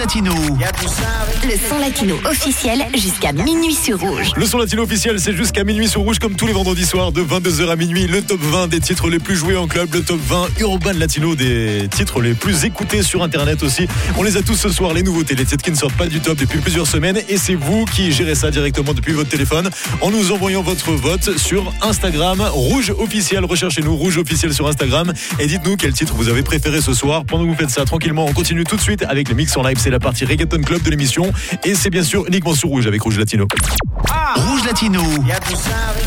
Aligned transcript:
Latino. 0.00 0.32
Le 1.44 1.68
son 1.68 1.78
latino 1.78 2.16
officiel 2.24 2.86
jusqu'à 2.94 3.32
minuit 3.32 3.74
sur 3.74 4.00
Rouge. 4.00 4.30
Le 4.34 4.46
son 4.46 4.56
latino 4.56 4.82
officiel, 4.82 5.20
c'est 5.20 5.34
jusqu'à 5.34 5.62
minuit 5.62 5.88
sur 5.88 6.00
Rouge, 6.00 6.18
comme 6.18 6.36
tous 6.36 6.46
les 6.46 6.54
vendredis 6.54 6.86
soirs, 6.86 7.12
de 7.12 7.22
22h 7.22 7.68
à 7.68 7.76
minuit. 7.76 8.06
Le 8.06 8.22
top 8.22 8.40
20 8.40 8.68
des 8.68 8.80
titres 8.80 9.10
les 9.10 9.18
plus 9.18 9.36
joués 9.36 9.58
en 9.58 9.66
club, 9.66 9.92
le 9.92 10.02
top 10.02 10.18
20 10.18 10.60
urban 10.60 10.92
latino 10.94 11.34
des 11.34 11.86
titres 11.90 12.22
les 12.22 12.32
plus 12.32 12.64
écoutés 12.64 13.02
sur 13.02 13.22
Internet 13.22 13.62
aussi. 13.62 13.88
On 14.16 14.22
les 14.22 14.38
a 14.38 14.42
tous 14.42 14.56
ce 14.56 14.70
soir, 14.70 14.94
les 14.94 15.02
nouveautés, 15.02 15.34
les 15.34 15.44
titres 15.44 15.62
qui 15.62 15.70
ne 15.70 15.76
sortent 15.76 15.96
pas 15.96 16.06
du 16.06 16.20
top 16.20 16.38
depuis 16.38 16.60
plusieurs 16.60 16.86
semaines. 16.86 17.20
Et 17.28 17.36
c'est 17.36 17.54
vous 17.54 17.84
qui 17.84 18.10
gérez 18.10 18.34
ça 18.34 18.50
directement 18.50 18.94
depuis 18.94 19.12
votre 19.12 19.28
téléphone 19.28 19.68
en 20.00 20.10
nous 20.10 20.32
envoyant 20.32 20.62
votre 20.62 20.92
vote 20.92 21.36
sur 21.36 21.74
Instagram. 21.82 22.40
Rouge 22.40 22.90
officiel, 22.98 23.44
recherchez-nous 23.44 23.94
Rouge 23.94 24.16
officiel 24.16 24.54
sur 24.54 24.66
Instagram 24.66 25.12
et 25.38 25.46
dites-nous 25.46 25.76
quel 25.76 25.92
titre 25.92 26.14
vous 26.14 26.30
avez 26.30 26.42
préféré 26.42 26.80
ce 26.80 26.94
soir. 26.94 27.26
Pendant 27.26 27.44
que 27.44 27.50
vous 27.50 27.56
faites 27.56 27.70
ça 27.70 27.84
tranquillement, 27.84 28.24
on 28.24 28.32
continue 28.32 28.64
tout 28.64 28.76
de 28.76 28.80
suite 28.80 29.04
avec 29.06 29.28
les 29.28 29.34
mix 29.34 29.54
en 29.58 29.62
live. 29.62 29.78
C'est 29.90 29.94
la 29.94 29.98
partie 29.98 30.24
Reggaeton 30.24 30.62
Club 30.62 30.82
de 30.82 30.90
l'émission 30.90 31.32
et 31.64 31.74
c'est 31.74 31.90
bien 31.90 32.04
sûr 32.04 32.24
uniquement 32.28 32.54
sur 32.54 32.68
Rouge 32.68 32.86
avec 32.86 33.02
Rouge 33.02 33.18
Latino. 33.18 33.48
Rouge 34.36 34.64
Latino. 34.64 35.02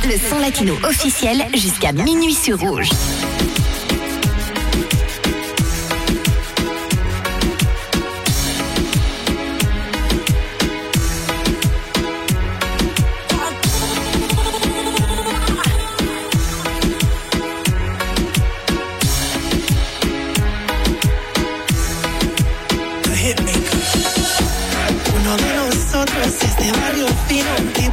Le 0.05 0.29
son 0.29 0.39
latino 0.39 0.73
officiel 0.87 1.43
jusqu'à 1.53 1.91
minuit 1.91 2.33
sur 2.33 2.57
Rouge. 2.61 2.87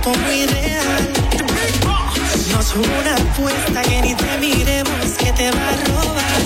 Muy 0.08 0.46
real. 0.46 1.12
Nos 2.52 2.74
una 2.74 3.14
apuesta 3.14 3.82
que 3.82 4.02
ni 4.02 4.14
te 4.14 4.38
miremos 4.38 5.06
que 5.18 5.32
te 5.32 5.50
va 5.50 5.68
a 5.68 5.76
robar. 5.88 6.40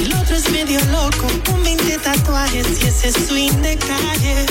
El 0.00 0.14
otro 0.14 0.36
es 0.36 0.50
medio 0.50 0.80
loco, 0.86 1.26
con 1.46 1.62
20 1.62 1.98
tatuajes 1.98 2.66
y 2.82 2.86
ese 2.86 3.12
swing 3.12 3.52
de 3.62 3.76
calle. 3.76 4.46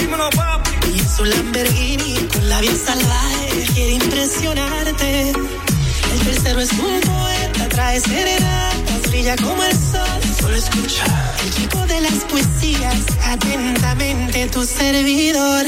Y 0.94 1.00
en 1.00 1.10
su 1.10 1.26
Lamborghini 1.26 2.16
con 2.32 2.48
la 2.48 2.62
vida 2.62 2.76
salvaje 2.76 3.66
quiere 3.74 3.94
impresionarte. 3.94 5.30
El 5.32 6.20
tercero 6.26 6.62
es 6.62 6.72
un 6.74 7.02
poeta, 7.02 7.70
trae 7.70 8.00
serenatas, 8.00 9.02
brilla 9.10 9.36
como 9.38 9.64
el 9.64 9.74
sol. 9.74 10.22
Solo 10.40 10.56
escucha. 10.56 11.06
El 11.44 11.54
chico 11.56 11.86
de 11.88 12.02
las 12.02 12.24
poesías, 12.30 13.02
atentamente 13.24 14.48
tu 14.48 14.64
servidor. 14.64 15.66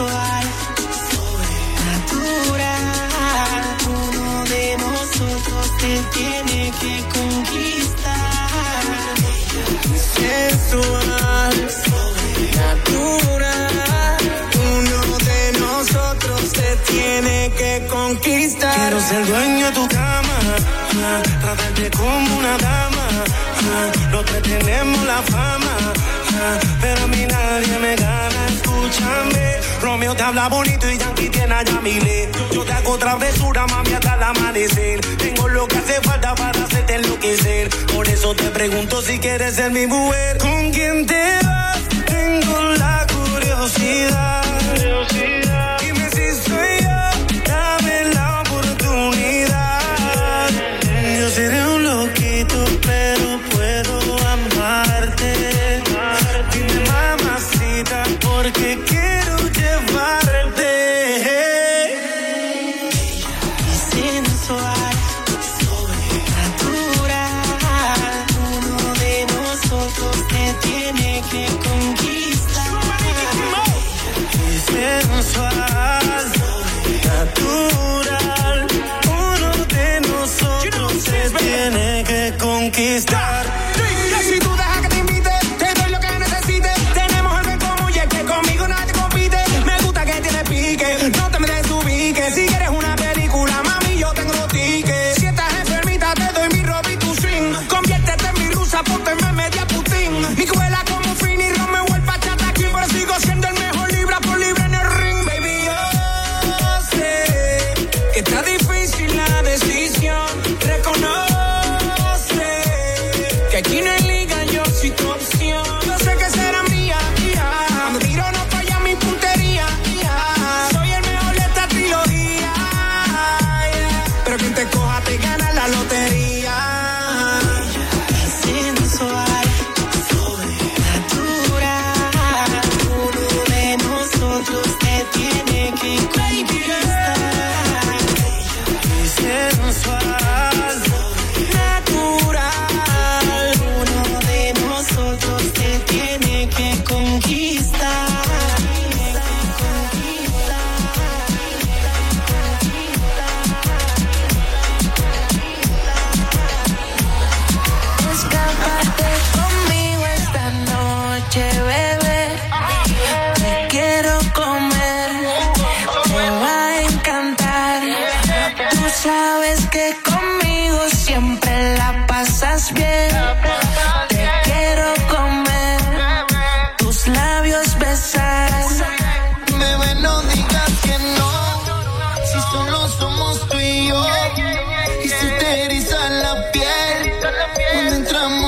Sensual, 0.00 0.48
sobrenatural. 1.12 3.76
Uno 3.86 4.44
de 4.44 4.76
nosotros 4.78 5.64
te 5.78 5.92
tiene 6.16 6.72
que 6.80 6.94
conquistar. 7.18 8.82
Sensual, 10.16 11.54
sobrenatural. 11.84 14.20
Uno 14.72 15.00
de 15.18 15.40
nosotros 15.58 16.40
te 16.52 16.68
tiene 16.90 17.36
que 17.58 17.72
conquistar. 17.90 18.74
Quiero 18.74 19.00
ser 19.02 19.22
dueño 19.26 19.66
de 19.66 19.72
tu 19.72 19.86
cama, 19.88 20.38
tratarte 21.42 21.90
como 21.90 22.38
una 22.38 22.56
dama. 22.56 23.06
Los 24.12 24.24
tres 24.24 24.42
tenemos 24.44 25.04
la 25.04 25.20
fama, 25.22 25.92
pero 26.80 27.04
a 27.04 27.06
mí 27.08 27.26
nadie 27.26 27.78
me 27.80 27.96
gana. 27.96 28.46
Escúchame, 28.48 29.60
Romeo 29.80 30.14
te 30.14 30.22
habla 30.22 30.48
bonito 30.48 30.90
y 30.90 30.98
Yankee 30.98 31.30
tiene 31.30 31.54
a 31.54 31.62
Yamile. 31.62 32.28
Yo 32.52 32.64
te 32.64 32.72
hago 32.72 32.98
travesura, 32.98 33.66
mami, 33.66 33.92
hasta 33.94 34.14
el 34.14 34.22
amanecer. 34.22 35.00
Tengo 35.16 35.48
lo 35.48 35.66
que 35.66 35.78
hace 35.78 36.00
falta 36.02 36.34
para 36.34 36.64
hacerte 36.64 36.96
enloquecer. 36.96 37.70
Por 37.94 38.06
eso 38.08 38.34
te 38.34 38.50
pregunto 38.50 39.00
si 39.00 39.18
quieres 39.18 39.56
ser 39.56 39.72
mi 39.72 39.86
mujer. 39.86 40.38
¿Con 40.38 40.70
quién 40.70 41.06
te 41.06 41.38
vas? 41.42 41.80
Tengo 42.06 42.72
la 42.72 43.06
curiosidad. 43.12 44.42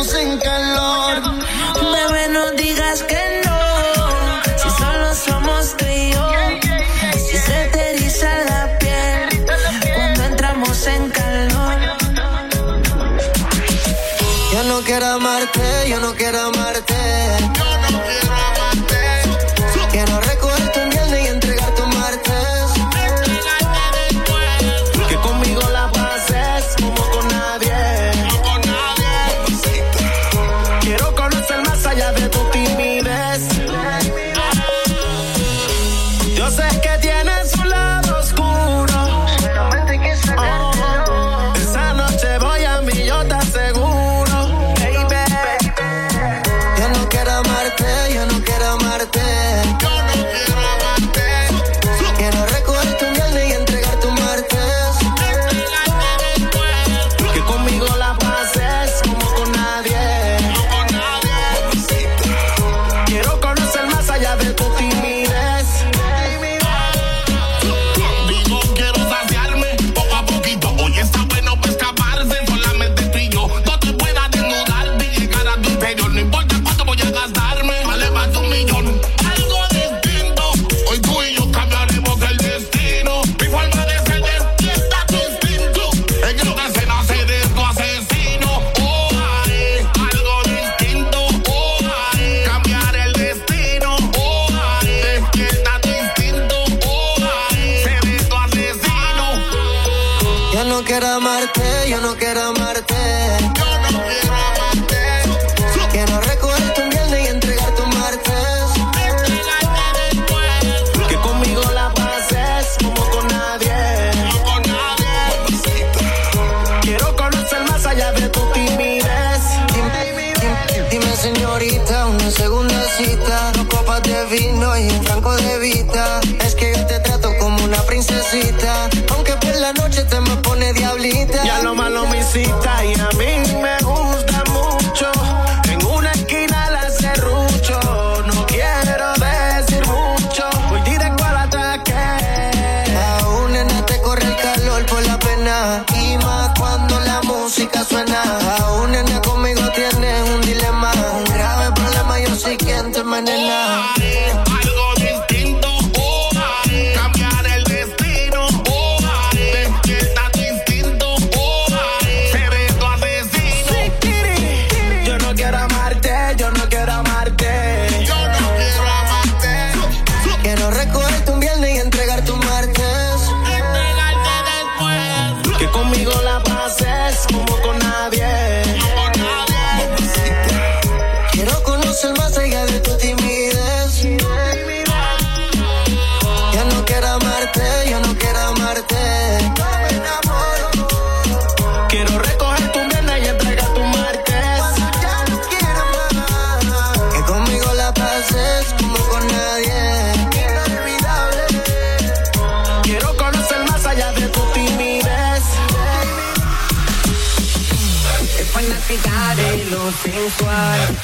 estamos 0.02 0.14
en 0.14 0.38
calor. 0.38 1.22
Bebé, 1.92 2.28
no 2.28 2.50
digas 2.52 3.02
que 3.02 3.42
no. 3.44 3.58
Si 4.56 4.70
solo 4.70 5.14
somos 5.14 5.76
tú 5.76 5.84
y. 5.86 6.12
Si 7.18 7.36
se 7.36 7.68
te 7.72 7.94
eriza 7.94 8.28
la 8.44 8.78
piel 8.78 9.44
cuando 9.94 10.24
entramos 10.24 10.86
en 10.86 11.10
calor. 11.10 11.78
Yo 14.52 14.62
no 14.64 14.80
quiero 14.82 15.06
amarte, 15.06 15.88
yo 15.88 16.00
no 16.00 16.14
quiero 16.14 16.40
amarte 16.40 16.51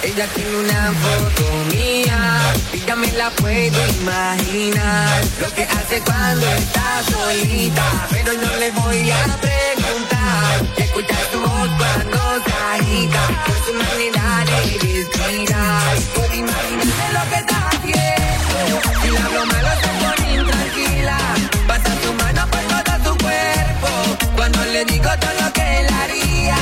Ella 0.03 0.27
tiene 0.35 0.57
una 0.57 0.93
foto 0.93 1.45
mía 1.71 2.41
y 2.73 2.79
ya 2.81 2.97
me 2.97 3.11
la 3.13 3.31
puedo 3.31 3.87
imaginar. 4.01 5.23
Lo 5.41 5.53
que 5.55 5.65
hace 5.65 6.01
cuando 6.01 6.47
está 6.47 7.03
solita, 7.11 8.07
pero 8.11 8.33
no 8.33 8.57
le 8.57 8.71
voy 8.73 9.11
a 9.11 9.39
preguntar. 9.41 10.67
Escucha 10.77 11.17
tu 11.31 11.41
voz 11.41 11.69
cuando 11.79 12.19
se 12.45 12.53
agita, 12.75 13.21
por 13.47 13.57
su 13.67 13.73
manera 13.75 14.45
de 14.47 14.79
respirar. 14.79 15.97
Por 16.15 16.35
imaginarse 16.35 17.13
lo 17.13 17.31
que 17.31 17.37
está 17.37 17.69
haciendo. 17.69 18.81
Si 19.03 19.11
la 19.11 19.29
broma 19.29 19.53
malo 19.53 19.69
se 19.83 19.89
pone 20.03 20.35
intranquila, 20.35 21.19
pasa 21.67 21.91
tu 22.03 22.13
mano 22.15 22.47
por 22.51 22.63
todo 22.73 22.95
tu 23.05 23.25
cuerpo. 23.25 23.89
Cuando 24.37 24.65
le 24.65 24.85
digo 24.85 25.11
todo 25.21 25.33
lo 25.45 25.53
que 25.53 25.81
él 25.81 25.87
haría, 25.93 26.57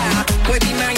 puede 0.46 0.66
imaginar 0.66 0.95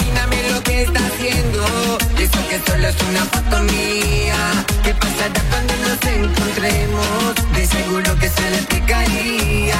solo 2.65 2.87
es 2.87 2.95
una 3.09 3.23
foto 3.25 3.63
mía. 3.63 4.65
¿Qué 4.83 4.93
pasará 4.93 5.41
cuando 5.49 5.73
nos 5.77 5.99
encontremos? 6.05 7.35
De 7.53 7.65
seguro 7.65 8.15
que 8.19 8.29
se 8.29 8.49
le 8.51 8.57
picaría. 8.63 9.75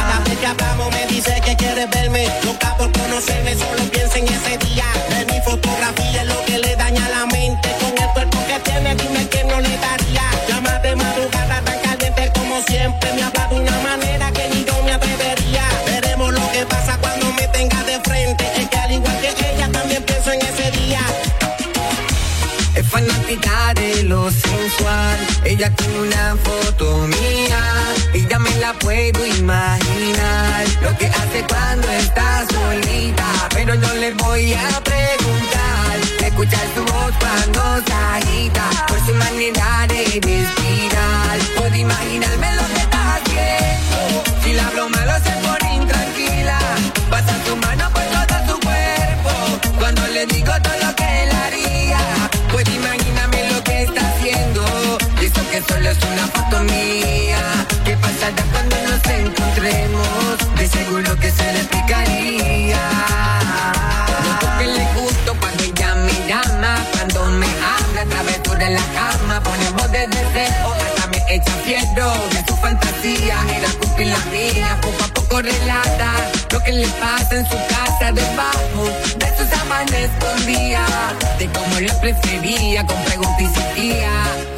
Cada 0.00 0.20
vez 0.24 0.38
que 0.38 0.46
hablamos 0.46 0.90
me 0.92 1.06
dice 1.06 1.40
que 1.44 1.56
quiere 1.56 1.86
verme. 1.86 2.28
Loca 2.44 2.76
por 2.76 2.90
conocerme, 2.92 3.54
solo 3.54 3.82
piensa 3.90 4.18
en 4.18 4.28
ese 4.28 4.58
día. 4.58 4.84
De 5.10 5.24
mi 5.32 5.40
fotografía 5.42 6.22
es 6.22 6.28
lo 6.28 6.44
que 6.44 6.58
le 6.58 6.76
daña 6.76 7.08
la 7.08 7.26
mente. 7.26 7.68
Con 7.80 7.96
el 7.96 8.10
cuerpo 8.12 8.38
que 8.46 8.58
tiene, 8.60 8.94
dime 8.96 9.28
que 9.28 9.44
no 9.44 9.60
le 9.60 9.76
daría. 9.78 10.24
Llama 10.48 10.78
de 10.80 10.96
madrugada 10.96 11.62
tan 11.62 11.78
caliente 11.80 12.30
como 12.34 12.60
siempre. 12.62 13.12
Me 13.14 13.22
fanática 22.90 23.72
de 23.74 24.02
lo 24.04 24.30
sensual. 24.30 25.16
Ella 25.44 25.70
tiene 25.76 26.00
una 26.00 26.36
foto 26.36 27.06
mía 27.06 27.62
y 28.12 28.26
ya 28.26 28.38
me 28.38 28.54
la 28.56 28.72
puedo 28.74 29.24
imaginar. 29.26 30.66
Lo 30.82 30.96
que 30.98 31.06
hace 31.06 31.44
cuando 31.48 31.88
está 31.88 32.44
solita, 32.50 33.48
pero 33.54 33.74
yo 33.74 33.94
le 33.94 34.12
voy 34.14 34.52
a 34.54 34.80
preguntar. 34.82 35.96
Escuchar 36.24 36.66
su 36.74 36.82
voz 36.92 37.12
cuando 37.20 37.86
se 37.86 37.92
agita, 37.92 38.64
por 38.88 38.98
su 39.06 39.14
manera 39.14 39.86
de 39.88 40.04
respirar. 40.04 41.38
Puedo 41.56 41.76
imaginarme 41.76 42.56
lo 42.56 42.66
que 42.74 42.80
está 42.80 43.14
haciendo. 43.14 44.24
Si 44.42 44.52
la 44.52 44.66
hablo 44.66 44.88
malo 44.88 45.12
se 45.24 45.32
pone 45.46 45.76
intranquila. 45.76 46.58
Pasa 47.08 47.34
tu 47.46 47.56
mano 47.56 47.90
por 47.92 48.02
todo 48.02 48.36
tu 48.48 48.66
cuerpo. 48.66 49.78
Cuando 49.78 50.06
le 50.08 50.26
digo 50.26 50.52
todo 50.62 50.89
solo 55.68 55.90
es 55.90 55.98
una 56.04 56.26
foto 56.28 56.62
mía. 56.64 57.66
¿Qué 57.84 57.96
pasará 57.96 58.42
cuando 58.52 58.76
nos 58.88 59.04
encontremos? 59.06 60.56
De 60.56 60.68
seguro 60.68 61.16
que 61.18 61.30
se 61.30 61.52
le 61.52 61.60
explicaría. 61.60 62.80
Lo 64.42 64.58
que 64.58 64.66
le 64.66 64.84
gusto 65.00 65.36
cuando 65.40 65.62
ella 65.62 65.94
me 65.94 66.28
llama, 66.28 66.76
cuando 66.92 67.26
me 67.40 67.46
habla, 67.46 68.04
travesura 68.08 68.66
en 68.66 68.74
la 68.74 68.86
cama, 68.94 69.42
pone 69.42 69.88
de 69.88 70.06
deseo, 70.06 70.74
hasta 70.74 71.06
me 71.08 71.34
echa 71.34 71.52
fiero 71.64 72.12
de 72.32 72.44
su 72.46 72.56
fantasía, 72.56 73.36
era 73.56 73.68
culpa 73.78 73.90
la 74.00 74.18
mía, 74.30 74.78
poco 74.80 75.04
a 75.04 75.08
poco 75.08 75.42
relata 75.42 76.12
lo 76.52 76.62
que 76.62 76.72
le 76.72 76.88
pasa 76.88 77.36
en 77.36 77.44
su 77.46 77.56
casa 77.68 78.12
debajo 78.12 78.79
de 81.38 81.46
cómo 81.48 81.80
le 81.80 81.92
prefería 81.94 82.84
con 82.84 83.02
preguntas 83.04 83.40
y 83.40 83.48
seguía 83.48 84.10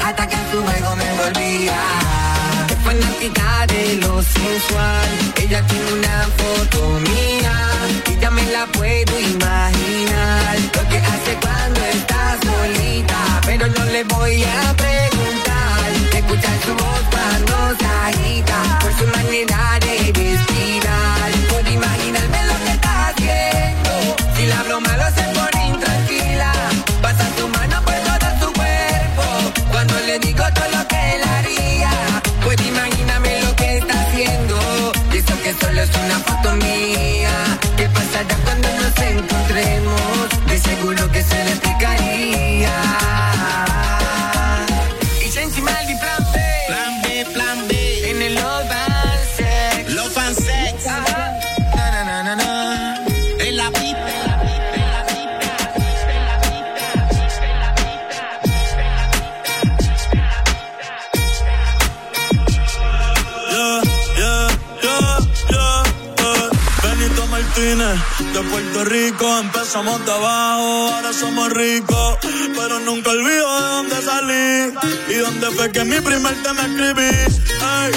hasta 0.04 0.26
que 0.26 0.35
en 0.35 0.50
su 0.50 0.62
juego 0.62 0.97
me 0.97 1.09
envolvía 1.11 2.23
fanática 2.82 3.66
de 3.68 3.97
lo 3.97 4.23
sensual. 4.23 5.09
Ella 5.40 5.64
tiene 5.66 5.92
una 5.92 6.28
foto 6.37 7.00
mía 7.00 7.54
y 8.11 8.21
ya 8.21 8.30
me 8.30 8.44
la 8.50 8.66
puedo 8.66 9.18
imaginar. 9.18 10.56
Lo 10.75 10.88
que 10.88 10.99
hace 10.99 11.32
cuando 11.40 11.80
está 11.80 12.38
solita, 12.42 13.40
pero 13.47 13.66
no 13.68 13.85
le 13.85 14.04
voy 14.04 14.42
a 14.42 14.75
preguntar. 14.75 15.90
Escuchar 16.12 16.56
su 16.66 16.75
voz 16.75 17.02
cuando 17.11 17.78
se 17.78 17.87
agita, 17.87 18.78
por 18.80 18.92
su 18.99 19.06
manera 19.06 19.78
Empezamos 69.75 70.05
de 70.05 70.12
abajo, 70.12 70.93
ahora 70.93 71.12
somos 71.14 71.50
ricos, 71.55 72.19
pero 72.55 72.79
nunca 72.81 73.11
olvido 73.11 73.57
de 73.57 73.69
dónde 73.69 74.02
salí 74.02 74.71
y 75.09 75.14
dónde 75.14 75.47
fue 75.52 75.73
que 75.73 75.83
mi 75.83 75.99
primer 75.99 76.35
tema 76.43 76.61
escribí. 76.61 77.09
Ay, 77.62 77.91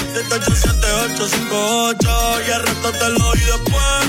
787-858 2.00 2.48
y 2.48 2.50
el 2.50 2.62
resto 2.62 2.92
te 2.92 3.10
lo 3.10 3.28
oí 3.28 3.40
después. 3.40 4.08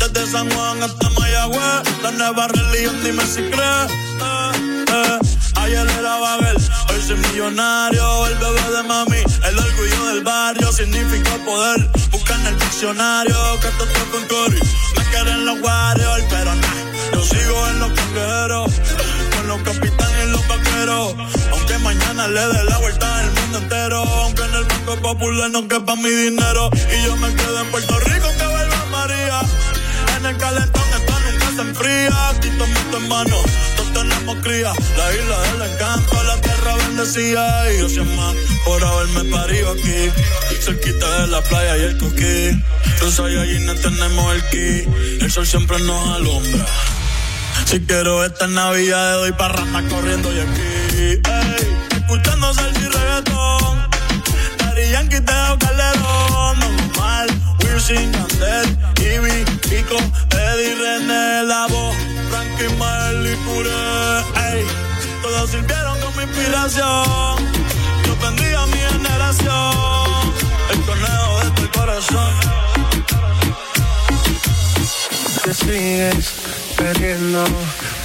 Desde 0.00 0.30
San 0.32 0.50
Juan 0.50 0.82
hasta 0.82 1.08
Mayagüez, 1.08 2.02
la 2.02 2.10
nueva 2.10 2.48
religión, 2.48 3.02
dime 3.02 3.24
si 3.24 3.40
crees. 3.40 3.90
Eh, 4.20 4.84
eh. 4.92 5.18
Ayer 5.62 5.88
era 5.98 6.18
Babel, 6.18 6.56
hoy 6.90 7.02
soy 7.06 7.16
millonario, 7.16 8.26
el 8.26 8.34
bebé 8.34 8.76
de 8.76 8.82
mami, 8.82 9.22
el 9.48 9.58
orgullo 9.58 10.06
del 10.08 10.24
barrio, 10.24 10.70
significa 10.70 11.38
poder. 11.46 11.88
Busca 12.10 12.34
en 12.34 12.48
el 12.48 12.58
diccionario 12.58 13.36
que 13.60 13.68
esto 13.68 13.84
está 13.84 14.00
con 14.10 14.26
Cory. 14.26 14.60
Me 14.96 15.04
quieren 15.04 15.46
los 15.46 15.58
Warriors, 15.60 16.24
pero 16.28 16.54
nah, 16.54 16.81
sigo 17.24 17.68
en 17.68 17.78
los 17.78 17.92
cangueros, 17.92 18.72
con 19.36 19.48
los 19.48 19.62
capitanes 19.62 20.26
y 20.26 20.30
los 20.30 20.48
vaqueros. 20.48 21.14
Aunque 21.52 21.78
mañana 21.78 22.28
le 22.28 22.40
dé 22.40 22.64
la 22.64 22.78
vuelta 22.78 23.18
al 23.18 23.30
mundo 23.32 23.58
entero, 23.58 24.02
aunque 24.02 24.42
en 24.42 24.54
el 24.54 24.64
Banco 24.64 24.96
Popular 25.02 25.50
no 25.50 25.68
quepa 25.68 25.96
mi 25.96 26.10
dinero. 26.10 26.70
Y 26.74 27.06
yo 27.06 27.16
me 27.16 27.34
quedo 27.34 27.60
en 27.60 27.70
Puerto 27.70 27.98
Rico 28.00 28.28
que 28.38 28.46
vuelva 28.46 28.84
María. 28.90 29.40
En 30.16 30.26
el 30.26 30.36
calentón 30.36 30.82
esto 30.96 31.12
nunca 31.20 31.46
se 31.54 31.62
enfría. 31.62 32.32
Tito 32.40 32.66
mundo 32.66 32.96
en 32.98 33.08
mano, 33.08 33.36
todos 33.76 33.92
tenemos 33.92 34.36
cría. 34.42 34.72
La 34.96 35.14
isla 35.14 35.40
del 35.40 35.72
encanto, 35.72 36.22
la 36.24 36.40
tierra 36.40 36.74
bendecida. 36.76 37.72
Y 37.72 37.78
yo 37.78 37.88
soy 37.88 38.04
más 38.16 38.34
por 38.64 38.82
haberme 38.84 39.24
parido 39.30 39.72
aquí. 39.72 40.10
Cerquita 40.60 41.22
de 41.22 41.26
la 41.26 41.40
playa 41.42 41.76
y 41.78 41.82
el 41.82 41.98
coquí. 41.98 42.62
Tú 43.00 43.24
allí 43.24 43.58
no 43.60 43.74
tenemos 43.74 44.34
el 44.34 44.44
ki. 44.48 45.24
El 45.24 45.30
sol 45.30 45.46
siempre 45.46 45.78
nos 45.80 46.16
alumbra. 46.16 46.66
Si 47.72 47.80
quiero 47.86 48.22
esta 48.22 48.46
Navidad, 48.48 49.14
doy 49.14 49.32
parranda 49.32 49.82
corriendo 49.88 50.30
y 50.30 50.40
aquí. 50.40 51.22
Ey, 51.24 51.76
escuchando 51.96 52.52
salsa 52.52 52.78
y 52.78 52.84
reggaetón. 52.84 53.88
Daddy 54.58 54.90
Yankee, 54.90 55.20
Teo 55.22 55.58
Calderón, 55.58 56.58
normal. 56.60 57.28
Wisin, 57.60 58.12
Yandel, 58.12 58.78
Ivy, 59.00 59.44
Kiko, 59.62 59.96
Eddie, 60.36 60.74
René, 60.74 61.44
La 61.44 61.66
Voz, 61.68 61.96
Frankie, 62.28 62.68
Mael 62.76 63.32
y 63.32 63.36
Puré. 63.36 63.70
Ey, 64.52 64.66
todos 65.22 65.48
sirvieron 65.48 65.98
como 66.02 66.20
inspiración. 66.20 67.36
Yo 68.04 68.16
bendiga 68.20 68.64
a 68.64 68.66
mi 68.66 68.76
generación. 68.76 70.34
El 70.72 70.80
conejo 70.82 71.40
de 71.42 71.50
tu 71.52 71.78
corazón. 71.78 72.34
te 75.42 76.61
queriendo 76.82 77.44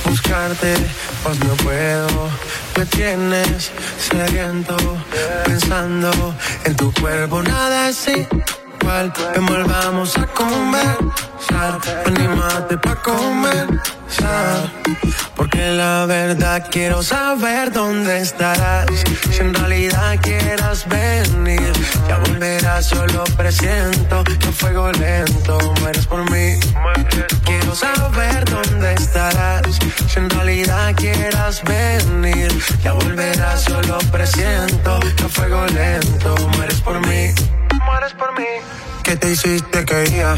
buscarte, 0.06 0.76
pues 1.24 1.40
no 1.40 1.54
puedo. 1.56 2.30
Me 2.78 2.86
tienes 2.86 3.72
sediento, 3.98 4.78
pensando 5.46 6.36
en 6.64 6.76
tu 6.76 6.94
cuerpo, 6.94 7.42
nada 7.42 7.90
es 7.90 8.08
igual. 8.88 9.14
Volvamos 9.42 10.18
a 10.18 10.26
conversar, 10.28 11.80
anímate 12.06 12.78
pa' 12.78 12.96
conversar. 12.96 14.72
Porque 15.36 15.70
la 15.72 16.06
verdad 16.06 16.66
quiero 16.72 17.04
saber 17.04 17.72
dónde 17.72 18.20
estarás. 18.20 18.88
Si 19.32 19.40
en 19.40 19.54
realidad 19.54 20.18
quieras 20.22 20.88
venir, 20.88 21.74
ya 22.08 22.18
volverás, 22.20 22.90
yo 22.90 23.06
lo 23.08 23.24
presiento. 23.36 24.24
Que 24.24 24.52
fuego 24.52 24.92
lento, 24.92 25.58
mueres 25.82 26.08
por 26.08 26.30
mí. 26.32 26.60
Quiero 27.44 27.76
saber 27.76 28.46
dónde 28.46 28.94
estarás. 28.94 29.80
Si 30.08 30.20
en 30.20 30.30
realidad 30.30 30.94
quieras 30.96 31.62
venir, 31.64 32.50
ya 32.84 32.94
volverás, 32.94 33.66
yo 33.66 33.82
lo 33.84 33.98
presiento. 34.12 35.00
Que 35.18 35.28
fuego 35.28 35.66
lento, 35.68 36.36
mueres 36.56 36.82
por 36.82 37.06
mí. 37.06 37.34
Mueres 37.86 38.14
por 38.14 38.38
mí. 38.38 38.46
¿Qué 39.04 39.16
te 39.16 39.32
hiciste 39.32 39.86
que 39.86 40.02
día? 40.02 40.36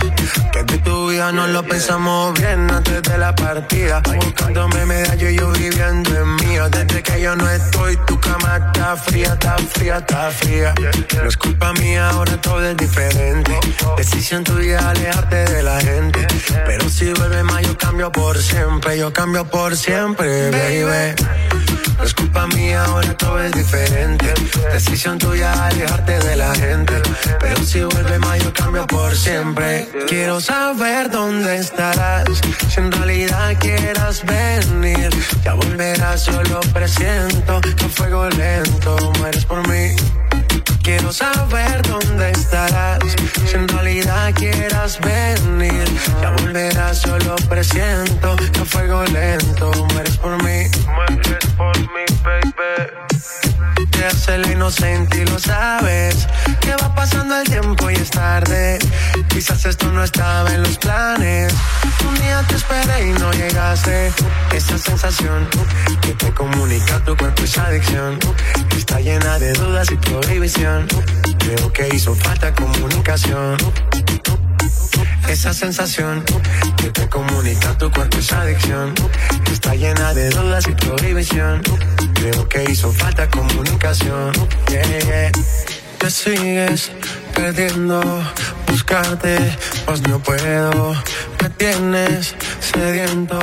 Que 0.51 0.63
de 0.63 0.77
tu 0.79 1.09
vida 1.09 1.31
no 1.31 1.47
lo 1.47 1.63
pensamos 1.63 2.39
bien 2.39 2.69
antes 2.69 3.01
de 3.01 3.17
la 3.17 3.33
partida. 3.33 4.01
Buscándome 4.23 4.85
medallo 4.85 5.29
y 5.29 5.37
yo 5.37 5.51
viviendo 5.51 6.15
en 6.15 6.35
mío. 6.35 6.69
Desde 6.69 7.01
que 7.01 7.21
yo 7.21 7.35
no 7.35 7.49
estoy, 7.49 7.97
tu 8.05 8.19
cama 8.19 8.57
está 8.57 8.95
fría, 8.95 9.33
está 9.33 9.57
fría, 9.57 9.97
está 9.97 10.29
fría. 10.29 10.73
No 11.15 11.29
es 11.29 11.37
culpa 11.37 11.73
mía, 11.73 12.09
ahora 12.09 12.39
todo 12.39 12.63
es 12.63 12.77
diferente. 12.77 13.59
Decisión 13.97 14.43
tuya 14.43 14.89
alejarte 14.89 15.45
de 15.45 15.63
la 15.63 15.79
gente. 15.81 16.27
Pero 16.67 16.89
si 16.89 17.11
vuelve 17.13 17.41
más, 17.43 17.63
yo 17.63 17.75
cambio 17.77 18.11
por 18.11 18.37
siempre. 18.37 18.99
Yo 18.99 19.11
cambio 19.11 19.45
por 19.45 19.75
siempre, 19.75 20.51
baby. 20.51 21.15
No 21.97 22.03
es 22.03 22.13
culpa 22.13 22.47
mía, 22.47 22.83
ahora 22.85 23.15
todo 23.15 23.41
es 23.43 23.51
diferente. 23.51 24.33
Decisión 24.71 25.17
tuya 25.17 25.67
alejarte 25.67 26.19
de 26.19 26.35
la 26.35 26.53
gente. 26.55 26.93
Pero 27.39 27.63
si 27.63 27.81
vuelve 27.83 28.19
más, 28.19 28.43
yo 28.43 28.53
cambio 28.53 28.85
por 28.87 29.15
siempre. 29.15 29.87
Quiero 30.07 30.39
saber 30.39 31.09
dónde 31.09 31.57
estarás. 31.57 32.25
Si 32.69 32.79
en 32.79 32.91
realidad 32.91 33.57
quieras 33.59 34.23
venir, 34.25 35.09
ya 35.43 35.53
volverás, 35.53 36.25
yo 36.25 36.41
lo 36.43 36.59
presiento. 36.73 37.57
A 37.57 37.89
fuego 37.89 38.29
lento, 38.29 39.11
mueres 39.19 39.45
por 39.45 39.67
mí. 39.67 39.95
Quiero 40.83 41.11
saber 41.11 41.81
dónde 41.83 42.31
estarás. 42.31 42.99
Si 43.45 43.55
en 43.55 43.67
realidad 43.67 44.33
quieras 44.35 44.99
venir, 44.99 45.85
ya 46.21 46.31
volverás, 46.31 47.03
yo 47.03 47.17
lo 47.19 47.35
presiento. 47.47 48.35
A 48.61 48.65
fuego 48.65 49.03
lento, 49.05 49.71
mueres 49.93 50.17
por 50.17 50.43
mí. 50.43 50.63
Mueres 50.87 51.45
por 51.57 51.77
mí, 51.79 52.05
baby. 52.23 53.48
Te 53.99 54.05
hace 54.05 54.37
la 54.37 54.49
inocente 54.53 55.17
y 55.17 55.25
lo 55.25 55.37
sabes. 55.37 56.25
Que 56.61 56.73
va 56.81 56.95
pasando 56.95 57.35
el 57.37 57.43
tiempo 57.43 57.89
y 57.89 57.95
es 57.95 58.09
tarde. 58.09 58.79
Quizás 59.27 59.65
esto 59.65 59.91
no 59.91 60.01
estaba 60.01 60.53
en 60.53 60.63
los 60.63 60.77
planes. 60.77 61.53
Un 62.07 62.15
día 62.15 62.41
te 62.47 62.55
esperé 62.55 63.09
y 63.09 63.11
no 63.19 63.29
llegaste. 63.33 64.13
Esa 64.53 64.77
sensación 64.77 65.49
que 65.99 66.13
te 66.13 66.33
comunica 66.33 67.03
tu 67.03 67.17
cuerpo 67.17 67.43
es 67.43 67.57
adicción. 67.57 68.17
Está 68.77 69.01
llena 69.01 69.37
de 69.37 69.51
dudas 69.51 69.91
y 69.91 69.97
prohibición. 69.97 70.87
Creo 71.37 71.73
que 71.73 71.89
hizo 71.93 72.15
falta 72.15 72.55
comunicación. 72.55 73.57
Esa 75.27 75.53
sensación 75.53 76.23
que 76.77 76.89
te 76.91 77.07
comunica 77.07 77.77
tu 77.77 77.91
cuerpo 77.91 78.17
es 78.17 78.31
adicción. 78.31 78.93
Está 79.51 79.75
llena 79.75 80.13
de 80.13 80.29
dudas 80.29 80.65
y 80.67 80.71
prohibición. 80.71 81.61
Creo 82.15 82.49
que 82.49 82.63
hizo 82.63 82.91
falta 82.91 83.29
comunicación. 83.29 84.31
Yeah, 84.69 84.99
yeah. 84.99 85.31
te 85.99 86.09
sigues 86.09 86.91
perdiendo, 87.33 88.01
buscarte, 88.67 89.37
pues 89.85 90.01
no 90.07 90.19
puedo. 90.19 90.95
Me 91.41 91.49
tienes 91.51 92.35
sediento, 92.59 93.39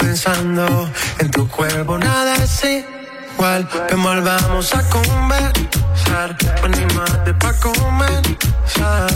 pensando 0.00 0.90
en 1.18 1.30
tu 1.30 1.48
cuerpo, 1.48 1.98
nada 1.98 2.34
es 2.36 2.50
igual. 3.34 3.68
Que 3.88 3.94
volvamos 3.94 4.74
a 4.74 4.82
conversar, 4.88 6.36
animarte 6.62 7.34
pa' 7.34 7.52
comenzar. 7.54 9.10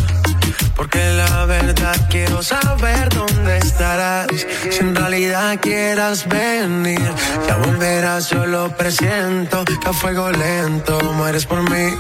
Porque 0.75 1.02
la 1.14 1.46
verdad 1.46 1.96
quiero 2.11 2.42
saber 2.42 3.08
dónde 3.08 3.56
estarás. 3.58 4.26
Si 4.70 4.80
en 4.80 4.94
realidad 4.94 5.58
quieras 5.61 6.28
venir, 6.28 7.11
ya 7.46 7.56
volverás, 7.56 8.28
yo 8.28 8.44
lo 8.44 8.68
presiento. 8.76 9.64
Que 9.64 9.88
a 9.88 9.92
fuego 9.94 10.30
lento 10.30 10.99
mueres 11.14 11.46
por 11.46 11.62
mí. 11.70 11.94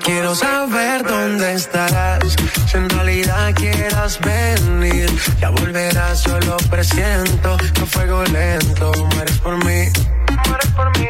Quiero 0.00 0.34
saber 0.34 1.04
dónde 1.04 1.54
estarás. 1.54 2.34
Si 2.66 2.76
en 2.76 2.90
realidad 2.90 3.54
quieras 3.54 4.18
venir, 4.20 5.08
ya 5.40 5.50
volverás, 5.50 6.24
yo 6.24 6.40
lo 6.40 6.56
presiento. 6.68 7.56
Que 7.74 7.82
a 7.82 7.86
fuego 7.86 8.24
lento 8.24 8.90
mueres 9.12 9.38
por 9.38 9.64
mí. 9.64 10.13
Mueres 10.48 10.70
por 10.76 10.98
mí. 10.98 11.08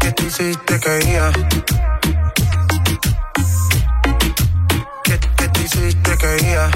¿Qué 0.00 0.12
te 0.12 0.22
hiciste 0.24 0.80
que? 0.80 0.94
¿Qué, 5.04 5.18
qué 5.36 5.48
te 5.48 5.62
hiciste 5.62 6.10
que 6.18 6.30
iba? 6.50 6.70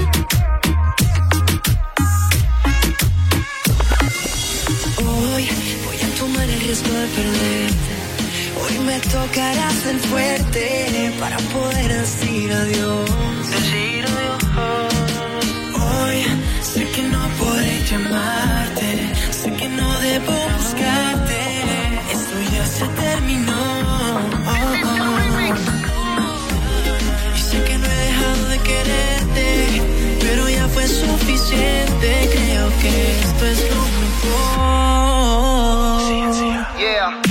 Hoy 4.98 5.48
voy 5.86 6.00
a 6.06 6.18
tomar 6.18 6.48
el 6.48 6.60
riesgo 6.60 6.92
de 6.92 7.06
perderte. 7.16 7.94
Hoy 8.62 8.78
me 8.86 8.98
tocará 9.00 9.70
ser 9.70 9.98
fuerte 10.10 11.12
para 11.20 11.36
poder 11.38 11.88
decir 12.00 12.52
adiós. 12.52 13.10
Decir 13.50 14.04
adiós. 14.06 14.44
Hoy 15.75 16.18
sé 16.62 16.90
que 16.90 17.02
no 17.02 17.28
podré 17.38 17.82
llamarte, 17.90 19.14
sé 19.30 19.52
que 19.52 19.68
no 19.68 20.00
debo 20.00 20.32
buscarte. 20.56 21.45
Se 22.76 22.87
terminó. 22.88 23.54
Y 27.35 27.38
sé 27.40 27.64
que 27.64 27.78
no 27.78 27.87
he 27.87 27.97
dejado 28.09 28.49
de 28.49 28.59
quererte, 28.59 29.83
pero 30.21 30.47
ya 30.50 30.68
fue 30.68 30.87
suficiente. 30.87 32.28
Creo 32.35 32.68
que 32.83 33.21
esto 33.21 33.47
es 33.47 33.61
lo 33.71 33.83
mejor. 34.02 35.16
Yeah, 36.78 37.25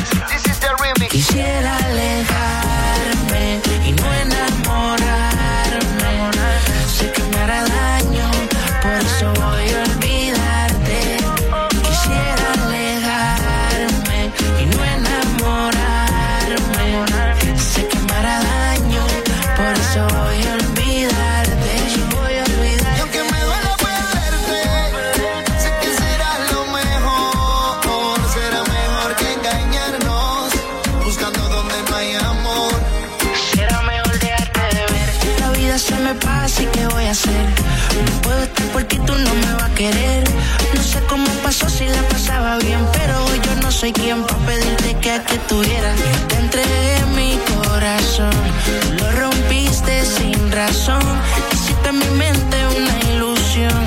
No 37.24 38.22
puedo 38.24 38.44
estar 38.44 38.68
porque 38.74 38.98
tú 38.98 39.14
no 39.16 39.34
me 39.36 39.54
vas 39.54 39.64
a 39.64 39.74
querer. 39.74 40.24
No 40.74 40.84
sé 40.84 41.00
cómo 41.08 41.26
pasó 41.44 41.70
si 41.70 41.86
la 41.86 42.02
pasaba 42.10 42.58
bien, 42.58 42.80
pero 42.92 43.24
hoy 43.26 43.40
yo 43.42 43.56
no 43.62 43.72
soy 43.72 43.94
quien 43.94 44.22
para 44.24 44.46
pedirte 44.46 44.98
que 45.00 45.12
aquí 45.12 45.36
estuvieras. 45.36 45.98
Te 46.28 46.36
entregué 46.36 47.06
mi 47.16 47.40
corazón, 47.56 48.34
lo 49.00 49.12
rompiste 49.14 50.04
sin 50.04 50.52
razón. 50.52 51.04
Hiciste 51.54 51.88
en 51.88 52.00
mi 52.00 52.10
mente 52.18 52.58
una 52.76 53.14
ilusión. 53.14 53.85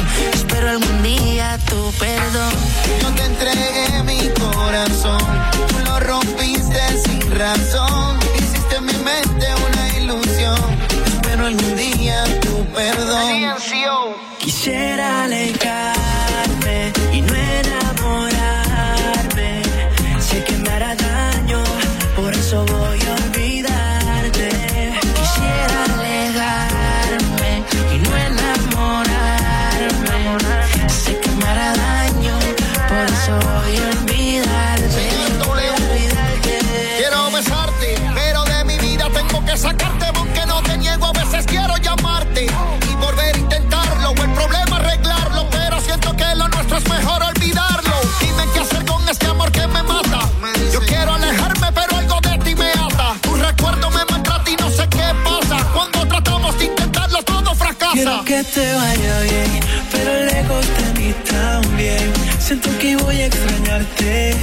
Extrañarte. 63.29 64.35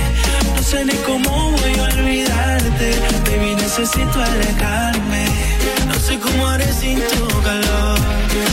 No 0.55 0.61
sé 0.63 0.85
ni 0.85 0.95
cómo 1.09 1.51
voy 1.51 1.75
a 1.79 1.83
olvidarte. 1.93 2.87
Baby, 3.25 3.55
necesito 3.55 4.17
alejarme. 4.31 5.25
No 5.87 5.95
sé 6.05 6.19
cómo 6.19 6.47
haré 6.47 6.71
sin 6.73 6.99
tu 6.99 7.27
calor. 7.49 7.99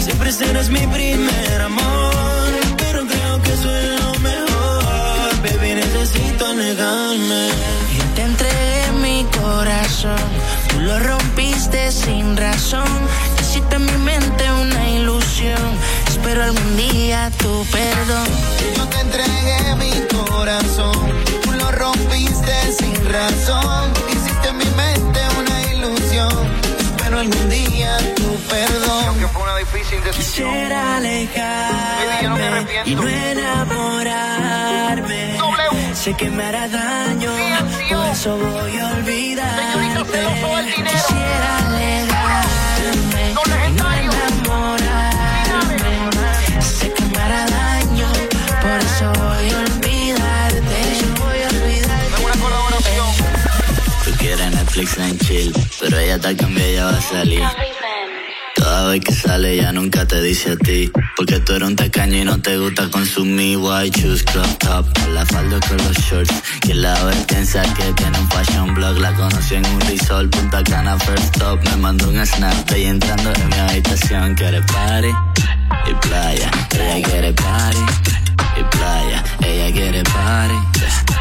Siempre 0.04 0.32
serás 0.32 0.68
mi 0.68 0.84
primer 0.86 1.60
amor. 1.70 2.50
Pero 2.82 3.06
creo 3.06 3.42
que 3.42 3.52
es 3.52 3.64
lo 3.64 4.10
mejor. 4.28 5.28
Baby, 5.44 5.70
necesito 5.84 6.46
alejarme. 6.46 7.42
Y 7.96 8.00
te 8.14 8.22
entregué 8.22 8.92
mi 9.04 9.24
corazón. 9.40 10.26
Tú 10.68 10.80
lo 10.80 10.98
rompiste 10.98 11.90
sin 11.92 12.36
razón. 12.36 12.92
Hiciste 13.40 13.76
en 13.76 13.84
mi 13.86 13.98
mente 14.10 14.44
una 14.64 14.88
ilusión. 14.90 15.71
Espero 16.32 16.48
algún 16.48 16.72
día 16.78 17.30
tu 17.36 17.62
perdón. 17.66 18.26
Yo 18.74 18.88
te 18.88 19.00
entregué 19.00 19.76
mi 19.76 19.92
corazón, 20.16 20.96
tú 21.42 21.52
lo 21.52 21.70
rompiste 21.72 22.72
sin 22.72 22.94
razón. 23.12 23.92
Hiciste 24.08 24.48
en 24.48 24.56
mi 24.56 24.64
mente 24.64 25.20
una 25.38 25.62
ilusión, 25.74 26.32
espero 26.80 27.18
algún 27.18 27.50
día 27.50 27.98
tu 28.16 28.34
perdón. 28.48 29.04
Aunque 29.08 29.28
fue 29.28 29.42
una 29.42 29.58
difícil 29.58 30.00
Quisiera 30.16 30.96
alejarme 30.96 32.66
y 32.86 32.94
no 32.94 33.06
enamorarme. 33.06 35.38
Sé 35.92 36.14
que 36.14 36.30
me 36.30 36.44
hará 36.44 36.66
daño, 36.66 37.30
por 37.90 38.06
eso 38.06 38.38
voy 38.38 38.78
a 38.78 38.86
olvidarte. 38.86 40.02
Quisiera 40.72 41.58
alejarme 41.66 43.11
Netflix 54.74 54.96
en 54.96 55.18
chill, 55.18 55.52
pero 55.80 55.98
ella 55.98 56.18
te 56.18 56.34
cambia 56.34 56.66
y 56.66 56.74
ya 56.76 56.84
va 56.86 56.96
a 56.96 57.00
salir. 57.02 57.42
Toda 58.54 58.88
vez 58.88 59.00
que 59.04 59.12
sale 59.12 59.56
ya 59.56 59.70
nunca 59.70 60.06
te 60.06 60.22
dice 60.22 60.52
a 60.52 60.56
ti 60.56 60.90
Porque 61.16 61.40
tú 61.40 61.54
eres 61.54 61.68
un 61.68 61.76
tacaño 61.76 62.16
y 62.18 62.24
no 62.24 62.40
te 62.40 62.56
gusta 62.58 62.88
consumir 62.90 63.58
White 63.58 64.00
shoes, 64.00 64.22
crop 64.22 64.46
top, 64.58 64.86
la 65.12 65.26
falda 65.26 65.58
con 65.60 65.76
los 65.78 65.96
shorts 65.96 66.34
Quien 66.60 66.80
la 66.80 66.94
ve 67.04 67.14
piensa 67.28 67.62
que 67.74 67.92
tiene 67.94 68.18
un 68.18 68.30
fashion 68.30 68.74
blog. 68.74 68.98
La 68.98 69.14
conocí 69.14 69.56
en 69.56 69.66
un 69.66 69.80
resort, 69.80 70.30
Punta 70.30 70.62
Cana 70.62 70.98
first 71.00 71.34
stop. 71.34 71.62
Me 71.64 71.76
mandó 71.76 72.08
un 72.08 72.24
snap 72.24 72.72
y 72.76 72.84
entrando 72.84 73.30
en 73.30 73.48
mi 73.48 73.56
habitación 73.56 74.34
Quiere 74.34 74.62
party 74.62 75.08
y 75.90 75.94
playa 76.06 76.50
Ella 76.72 77.08
quiere 77.08 77.32
party 77.32 78.21
y 78.56 78.62
playa 78.64 79.24
Ella 79.40 79.72
quiere 79.72 80.02
party 80.04 80.54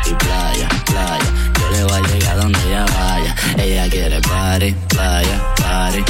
y 0.06 0.14
playa, 0.14 0.70
playa 0.86 1.30
Yo 1.60 1.72
le 1.72 1.84
voy 1.84 1.94
a 1.94 2.08
llegar 2.08 2.38
donde 2.38 2.60
ella 2.68 2.86
vaya 2.86 3.36
Ella 3.58 3.90
quiere 3.90 4.22
party, 4.22 4.76
playa, 4.90 5.54
party 5.56 6.04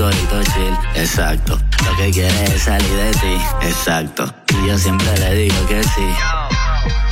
corito 0.00 0.42
chill, 0.54 0.74
exacto. 0.94 1.58
Lo 1.84 1.96
que 1.96 2.10
quiere 2.10 2.44
es 2.44 2.62
salir 2.62 2.88
de 2.88 3.10
ti, 3.12 3.36
exacto. 3.62 4.32
Y 4.48 4.68
yo 4.68 4.78
siempre 4.78 5.18
le 5.18 5.34
digo 5.34 5.66
que 5.66 5.82
sí. 5.82 6.59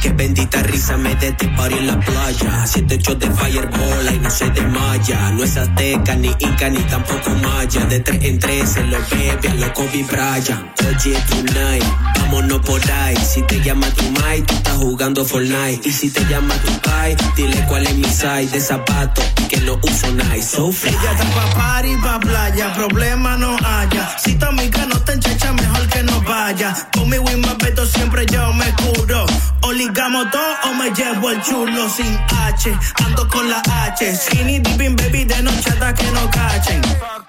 Que 0.01 0.11
bendita 0.11 0.63
risa 0.63 0.97
me 0.97 1.15
dé 1.17 1.29
este 1.29 1.49
party 1.49 1.75
en 1.75 1.87
la 1.89 1.99
playa. 1.99 2.67
Siete 2.67 2.95
hechos 2.95 3.19
de 3.19 3.31
fireball 3.31 4.15
y 4.15 4.19
no 4.21 4.31
se 4.31 4.49
desmaya. 4.51 5.31
No 5.33 5.43
es 5.43 5.57
azteca, 5.57 6.15
ni 6.15 6.29
inca, 6.39 6.69
ni 6.69 6.81
tampoco 6.83 7.31
maya. 7.31 7.85
De 7.87 8.01
tres 8.01 8.25
en 8.25 8.39
tres 8.39 8.71
se 8.71 8.85
lo 8.85 8.99
bebe 9.11 9.49
a 9.49 9.55
lo 9.55 9.75
Kobe 9.75 10.05
Bryant. 10.05 10.81
Oye, 10.87 11.19
tonight, 11.29 11.85
vámonos 12.17 12.61
por 12.61 12.81
ahí. 12.91 13.17
Si 13.17 13.43
te 13.43 13.61
llama 13.61 13.89
tu 13.91 14.05
mai, 14.21 14.43
tú 14.43 14.55
estás 14.55 14.77
jugando 14.77 15.25
Fortnite. 15.25 15.89
Y 15.89 15.93
si 15.93 16.11
te 16.11 16.25
llama 16.27 16.55
tu 16.55 16.73
pai, 16.81 17.17
dile 17.37 17.65
cuál 17.69 17.87
es 17.87 17.95
mi 17.97 18.05
size 18.05 18.49
de 18.53 18.61
zapato 18.61 19.23
que 19.49 19.57
no 19.59 19.79
uso 19.83 20.13
Nike. 20.13 20.43
So 20.43 20.71
fly. 20.71 20.91
Ella 20.91 21.13
está 21.13 21.25
pa' 21.35 21.55
party, 21.55 21.97
pa' 21.97 22.21
playa, 22.21 22.73
problema 22.75 23.37
no 23.37 23.57
haya. 23.65 24.17
Si 24.19 24.35
tu 24.37 24.47
amiga 24.47 24.87
no 24.87 25.01
te 25.01 25.13
enchecha, 25.13 25.53
mejor 25.53 25.89
que 25.89 26.03
no 26.05 26.21
vaya. 26.23 26.75
Conmigo 26.93 27.25
y 27.33 27.37
más 27.37 27.57
siempre 27.87 28.27
yo 28.27 28.53
me 28.53 28.73
curo. 28.75 29.27
O 29.63 29.73
ligamos 29.73 30.31
todo 30.31 30.55
o 30.71 30.75
me 30.75 30.91
llevo 30.91 31.31
el 31.31 31.43
chulo 31.43 31.89
sin 31.91 32.19
H. 32.47 32.77
Ando 33.05 33.29
con 33.29 33.49
la 33.51 33.61
H. 33.85 34.17
Skinny 34.17 34.59
dipping 34.61 34.97
baby 34.97 35.25
de 35.25 35.43
noche 35.43 35.71
hasta 35.71 35.93
que 35.95 36.11
no 36.13 36.31
cachen. 36.31 36.81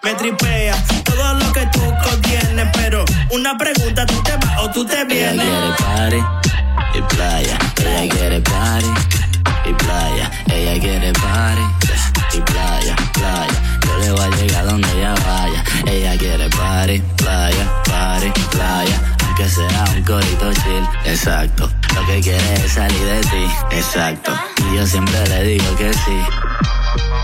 Me 0.04 0.14
tripea 0.14 0.76
todo 1.04 1.34
lo 1.34 1.52
que 1.52 1.66
tú 1.68 1.82
contienes, 2.04 2.68
pero 2.74 3.04
una 3.32 3.58
pregunta, 3.58 4.06
¿tú 4.06 4.22
te 4.24 4.36
vas 4.38 4.60
o 4.60 4.70
tú 4.72 4.86
te 4.86 4.96
Ella 5.02 5.06
vienes? 5.06 5.46
quiere 5.46 5.74
party 5.78 6.18
y 6.98 7.02
playa. 7.02 7.58
Ella 7.78 8.14
quiere 8.16 8.42
party 8.42 8.88
y 9.66 9.74
playa. 9.74 10.32
Ella 10.48 10.80
quiere 10.80 11.14
party 11.14 11.62
y 12.38 12.42
playa, 12.42 12.96
playa. 13.14 13.80
Yo 13.86 13.98
le 14.00 14.12
voy 14.12 14.22
a 14.22 14.36
llegar 14.38 14.66
donde 14.66 14.92
ella 14.98 15.16
vaya. 15.28 15.64
Ella 15.88 16.18
quiere 16.18 16.50
party, 16.50 17.00
playa, 17.18 17.84
party, 17.86 18.32
playa. 18.52 19.02
Aunque 19.40 19.56
sea 19.56 19.86
un 19.96 20.04
corito 20.04 20.52
chill, 20.52 20.86
exacto. 21.06 21.72
Lo 21.96 22.06
que 22.06 22.20
quiere 22.20 22.56
es 22.56 22.74
salir 22.74 23.06
de 23.06 23.22
ti, 23.22 23.48
exacto. 23.72 24.34
Y 24.58 24.76
yo 24.76 24.86
siempre 24.86 25.26
le 25.30 25.44
digo 25.44 25.76
que 25.78 25.94
sí. 25.94 26.49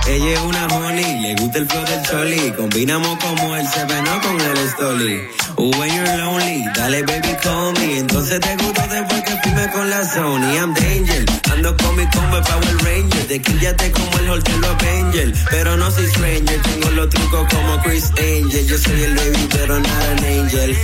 Ella 0.08 0.34
es 0.34 0.40
una 0.42 0.68
honey, 0.68 1.22
le 1.22 1.36
gusta 1.36 1.58
el 1.60 1.68
flow 1.68 1.86
del 1.86 2.02
choli. 2.04 2.54
Combinamos 2.56 3.18
como 3.24 3.56
el 3.56 3.68
seveno 3.68 4.22
con 4.22 4.40
el 4.40 4.70
stoli. 4.70 5.22
When 5.58 5.94
you're 5.94 6.18
lonely, 6.18 6.66
dale 6.76 7.04
baby 7.04 7.36
call 7.42 7.74
me. 7.74 8.00
Entonces 8.00 8.40
te 8.40 8.56
gusto 8.58 8.82
después 8.90 9.22
que 9.24 9.38
firme 9.42 9.70
con 9.72 9.90
la 9.90 10.04
Sony. 10.04 10.54
I'm 10.58 10.74
danger, 10.74 11.26
ando 11.52 11.76
con 11.78 11.96
mi 11.96 12.06
combo 12.10 12.42
Power 12.42 12.78
Ranger. 12.84 13.28
De 13.28 13.42
quillate 13.42 13.92
como 13.92 14.20
el 14.20 14.30
Hotel 14.30 14.64
Avenger. 14.64 15.34
Pero 15.50 15.78
no 15.78 15.90
soy 15.90 16.08
stranger, 16.08 16.62
tengo 16.62 16.90
los 16.92 17.10
trucos 17.10 17.48
como 17.54 17.82
Chris 17.84 18.12
Angel. 18.18 18.68
Yo 18.68 18.78
soy 18.78 19.04
el 19.04 19.16
baby, 19.16 19.48
pero 19.52 19.80
not 19.80 19.88
an 19.88 20.26
angel. 20.26 20.78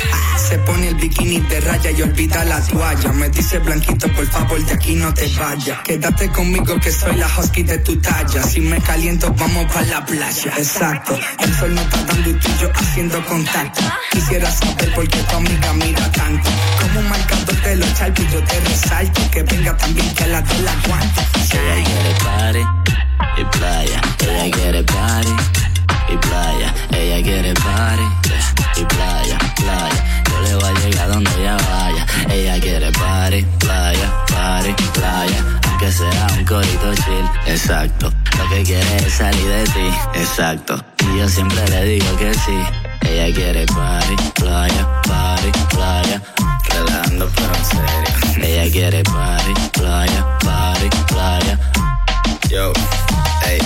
Se 0.49 0.57
pone 0.59 0.87
el 0.87 0.95
bikini 0.95 1.39
de 1.41 1.59
raya 1.61 1.91
y 1.91 2.01
olvida 2.01 2.43
la 2.45 2.61
toalla. 2.65 3.11
Me 3.11 3.29
dice 3.29 3.59
blanquito, 3.59 4.07
por 4.13 4.27
favor, 4.27 4.65
de 4.65 4.73
aquí 4.73 4.95
no 4.95 5.13
te 5.13 5.27
vayas. 5.37 5.79
Quédate 5.83 6.29
conmigo 6.29 6.79
que 6.79 6.91
soy 6.91 7.15
la 7.17 7.27
husky 7.27 7.63
de 7.63 7.77
tu 7.79 7.97
talla. 7.97 8.41
Si 8.43 8.61
me 8.61 8.79
vamos 9.09 9.65
para 9.73 9.85
la 9.87 10.05
playa. 10.05 10.53
Exacto. 10.57 11.17
El 11.39 11.53
sol 11.55 11.73
no 11.73 11.81
está 11.81 12.03
dando 12.03 12.29
y 12.29 12.33
tú 12.33 12.47
y 12.49 12.61
yo 12.61 12.69
haciendo 12.73 13.25
contacto. 13.25 13.81
Quisiera 14.11 14.51
saber 14.51 14.93
por 14.93 15.07
qué 15.07 15.17
tu 15.23 15.35
amiga 15.35 15.73
mira 15.73 16.11
tanto. 16.11 16.49
Como 16.79 16.99
un 16.99 17.09
marcador 17.09 17.55
te 17.63 17.75
lo 17.77 17.85
chalpo 17.93 18.21
y 18.21 18.27
yo 18.31 18.43
te 18.43 18.59
resalto. 18.59 19.21
Que 19.31 19.43
venga 19.43 19.75
también 19.77 20.13
que 20.13 20.27
la 20.27 20.41
de 20.41 20.61
la 20.61 20.71
aguanto. 20.71 21.21
Ella 21.51 21.83
quiere 21.83 22.13
party 22.23 22.59
y 23.37 23.45
playa. 23.45 24.01
Ella 24.19 24.51
quiere 24.51 24.83
party 24.83 25.35
y 26.09 26.17
playa. 26.17 26.73
Ella 26.91 27.23
quiere 27.23 27.53
party 27.55 28.03
y 28.77 28.85
playa, 28.85 29.37
playa. 29.55 30.23
Yo 30.29 30.41
le 30.41 30.55
voy 30.55 30.69
a 30.69 30.79
llegar 30.79 31.07
donde 31.09 31.31
ella 31.39 31.57
vaya. 31.57 32.05
Ella 32.29 32.59
quiere 32.59 32.91
party, 32.91 33.45
playa, 33.59 34.25
party, 34.27 34.73
playa. 34.93 35.60
Aunque 35.81 35.97
sea 35.97 36.27
un 36.37 36.45
corito 36.45 36.93
chill, 36.93 37.25
exacto. 37.47 38.13
Lo 38.37 38.49
que 38.49 38.61
quiere 38.61 38.97
es 38.97 39.13
salir 39.13 39.47
de 39.47 39.63
ti, 39.63 39.89
exacto. 40.13 40.79
Y 40.99 41.17
yo 41.17 41.27
siempre 41.27 41.67
le 41.69 41.83
digo 41.85 42.17
que 42.17 42.31
sí. 42.35 42.55
Ella 43.09 43.33
quiere 43.33 43.65
party, 43.65 44.15
playa, 44.35 45.01
party, 45.07 45.51
playa. 45.71 46.21
Relajando 46.69 47.31
pero 47.35 47.55
en 47.55 47.65
serio. 47.65 48.47
Ella 48.47 48.71
quiere 48.71 49.03
party, 49.05 49.53
playa, 49.73 50.37
party, 50.43 50.89
playa. 51.07 51.59
Yo, 52.47 52.71
hey. 53.43 53.59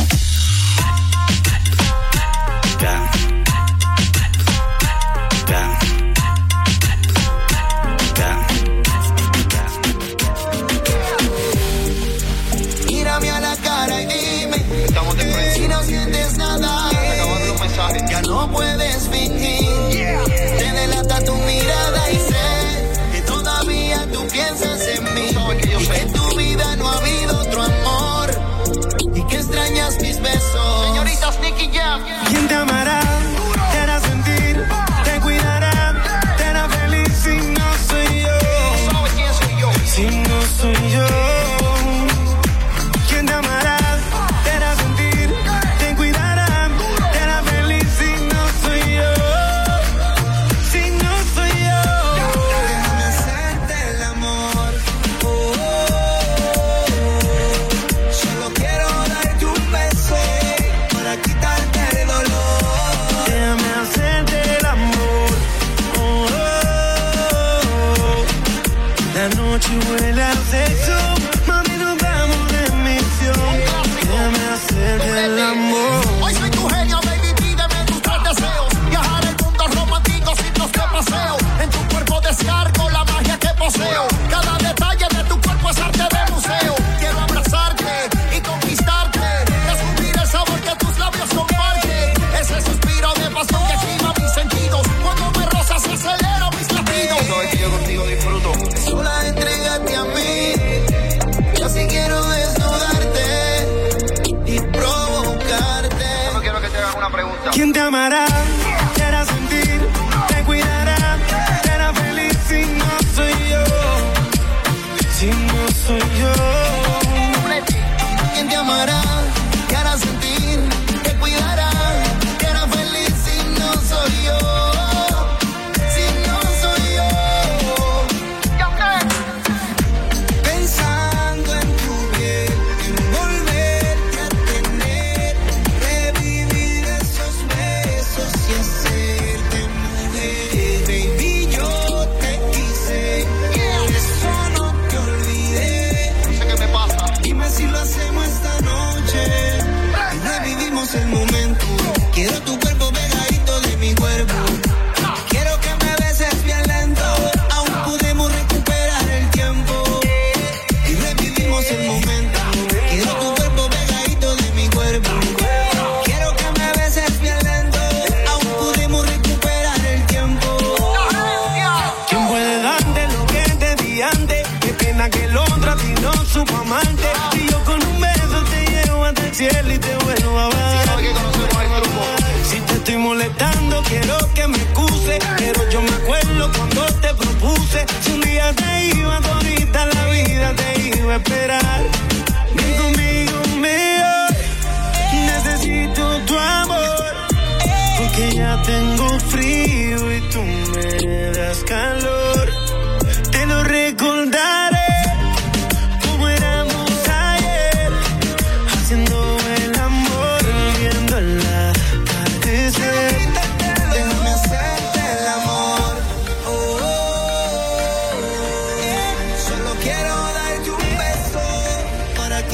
Jam. 32.47 32.65
¿Quién 32.67 32.84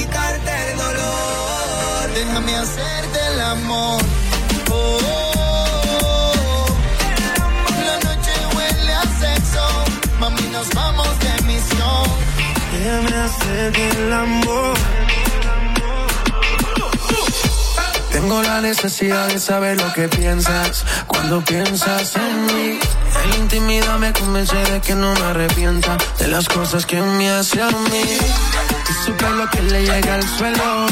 quitarte 0.01 0.51
el 0.71 0.77
dolor. 0.77 2.13
Déjame 2.13 2.55
hacerte 2.55 3.19
el 3.33 3.41
amor. 3.41 4.01
Oh. 4.71 4.99
La 7.85 7.95
noche 8.07 8.33
huele 8.55 8.93
a 8.93 9.03
sexo. 9.19 9.65
Mami, 10.19 10.41
nos 10.51 10.69
vamos 10.69 11.07
de 11.19 11.33
misión. 11.43 12.03
Déjame 12.71 13.15
hacerte 13.25 13.89
el 13.89 14.13
amor. 14.13 14.77
Tengo 18.11 18.41
la 18.43 18.61
necesidad 18.61 19.27
de 19.27 19.39
saber 19.39 19.81
lo 19.81 19.93
que 19.93 20.07
piensas 20.07 20.85
cuando 21.07 21.41
piensas 21.41 22.15
en 22.15 22.45
mí. 22.45 22.79
La 23.29 23.35
intimidad 23.37 23.97
me 23.99 24.11
convence 24.13 24.55
de 24.55 24.79
que 24.81 24.95
no 24.95 25.13
me 25.13 25.25
arrepienta 25.25 25.97
de 26.19 26.27
las 26.27 26.47
cosas 26.47 26.85
que 26.85 27.01
me 27.01 27.29
hace 27.29 27.61
a 27.61 27.69
mí. 27.69 28.03
Su 29.05 29.11
pelo 29.13 29.49
que 29.49 29.61
le 29.63 29.83
llega 29.83 30.15
al 30.15 30.23
suelo. 30.23 30.85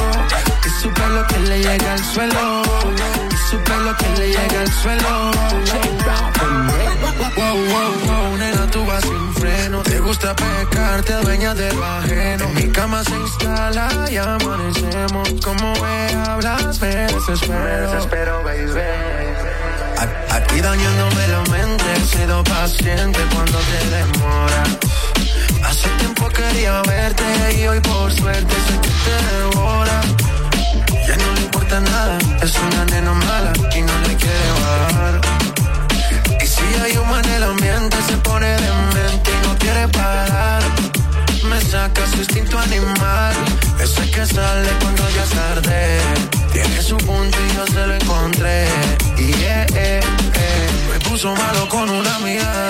Y 0.65 0.82
su 0.82 0.89
pelo 0.91 1.28
que 1.28 1.39
le 1.39 1.60
llega 1.60 1.93
al 1.93 2.04
suelo. 2.04 2.62
Y 3.32 3.38
su 3.50 3.58
pelo 3.60 3.95
que 3.98 4.10
le 4.17 4.28
llega 4.30 4.62
al 4.62 4.72
suelo. 4.72 5.32
Wow, 7.36 7.56
wow, 7.56 7.91
wow, 8.06 8.38
nena, 8.38 8.67
tú 8.72 8.86
vas 8.86 9.04
sin 9.04 9.34
freno. 9.36 9.84
Te 9.84 10.00
gusta 10.00 10.36
pecar, 10.36 11.04
te 11.04 11.13
adueñas 11.13 11.56
de 11.56 11.72
lo 11.74 11.86
ajeno. 11.86 12.45
En 12.45 12.54
mi 12.56 12.72
cama 12.72 13.04
se 13.04 13.15
instala 13.15 13.88
y 14.10 14.17
amanecemos. 14.17 15.30
Como 15.43 15.74
me 15.76 16.13
hablas, 16.28 16.82
me 16.82 16.88
desespero. 16.88 17.60
Me 17.60 17.69
desespero, 17.69 18.43
baby. 18.43 18.82
Aquí 20.32 20.62
dañándome 20.62 21.28
la 21.28 21.41
mente, 21.52 21.84
he 21.95 22.06
sido 22.06 22.43
paciente 22.43 23.19
cuando 23.34 23.60
te 23.60 23.89
demora. 23.95 24.63
Hace 25.70 25.88
tiempo 26.00 26.28
quería 26.30 26.82
verte 26.82 27.24
y 27.60 27.68
hoy 27.68 27.80
por 27.82 28.12
suerte 28.12 28.56
sé 28.68 28.76
que 28.82 28.90
te 28.90 29.16
devora. 29.38 30.02
Ya 31.08 31.16
no 31.16 31.34
le 31.36 31.42
importa 31.42 31.80
nada, 31.80 32.18
es 32.42 32.56
una 32.58 32.86
nena 32.86 33.14
mala 33.14 33.54
y 33.76 33.82
no 33.82 33.94
le 34.08 34.16
quiere 34.16 34.50
bajar. 34.62 35.22
Y 36.42 36.48
si 36.48 36.66
hay 36.82 36.98
humo 36.98 37.18
en 37.20 37.30
el 37.30 37.44
ambiente, 37.44 37.98
se 38.08 38.18
pone 38.18 38.48
demente 38.48 39.30
y 39.32 39.48
no 39.48 39.58
quiere 39.60 39.88
parar. 39.90 40.64
Me 41.44 41.62
saca 41.62 42.06
su 42.08 42.18
instinto 42.18 42.58
animal, 42.58 43.36
ese 43.80 44.10
que 44.10 44.26
sale 44.26 44.70
cuando 44.82 45.04
ya 45.12 45.24
es 45.24 45.30
tarde. 45.30 46.00
Tiene 46.52 46.82
su 46.82 46.98
punto 46.98 47.38
y 47.48 47.56
yo 47.56 47.68
se 47.68 47.88
lo 47.88 47.94
encontré. 47.94 48.68
Y 49.18 49.32
eh, 49.34 49.66
eh, 49.76 50.00
eh. 50.34 50.70
me 50.92 51.00
puso 51.08 51.36
malo 51.36 51.70
con 51.70 51.90
una 51.90 52.16
amiga. 52.16 52.70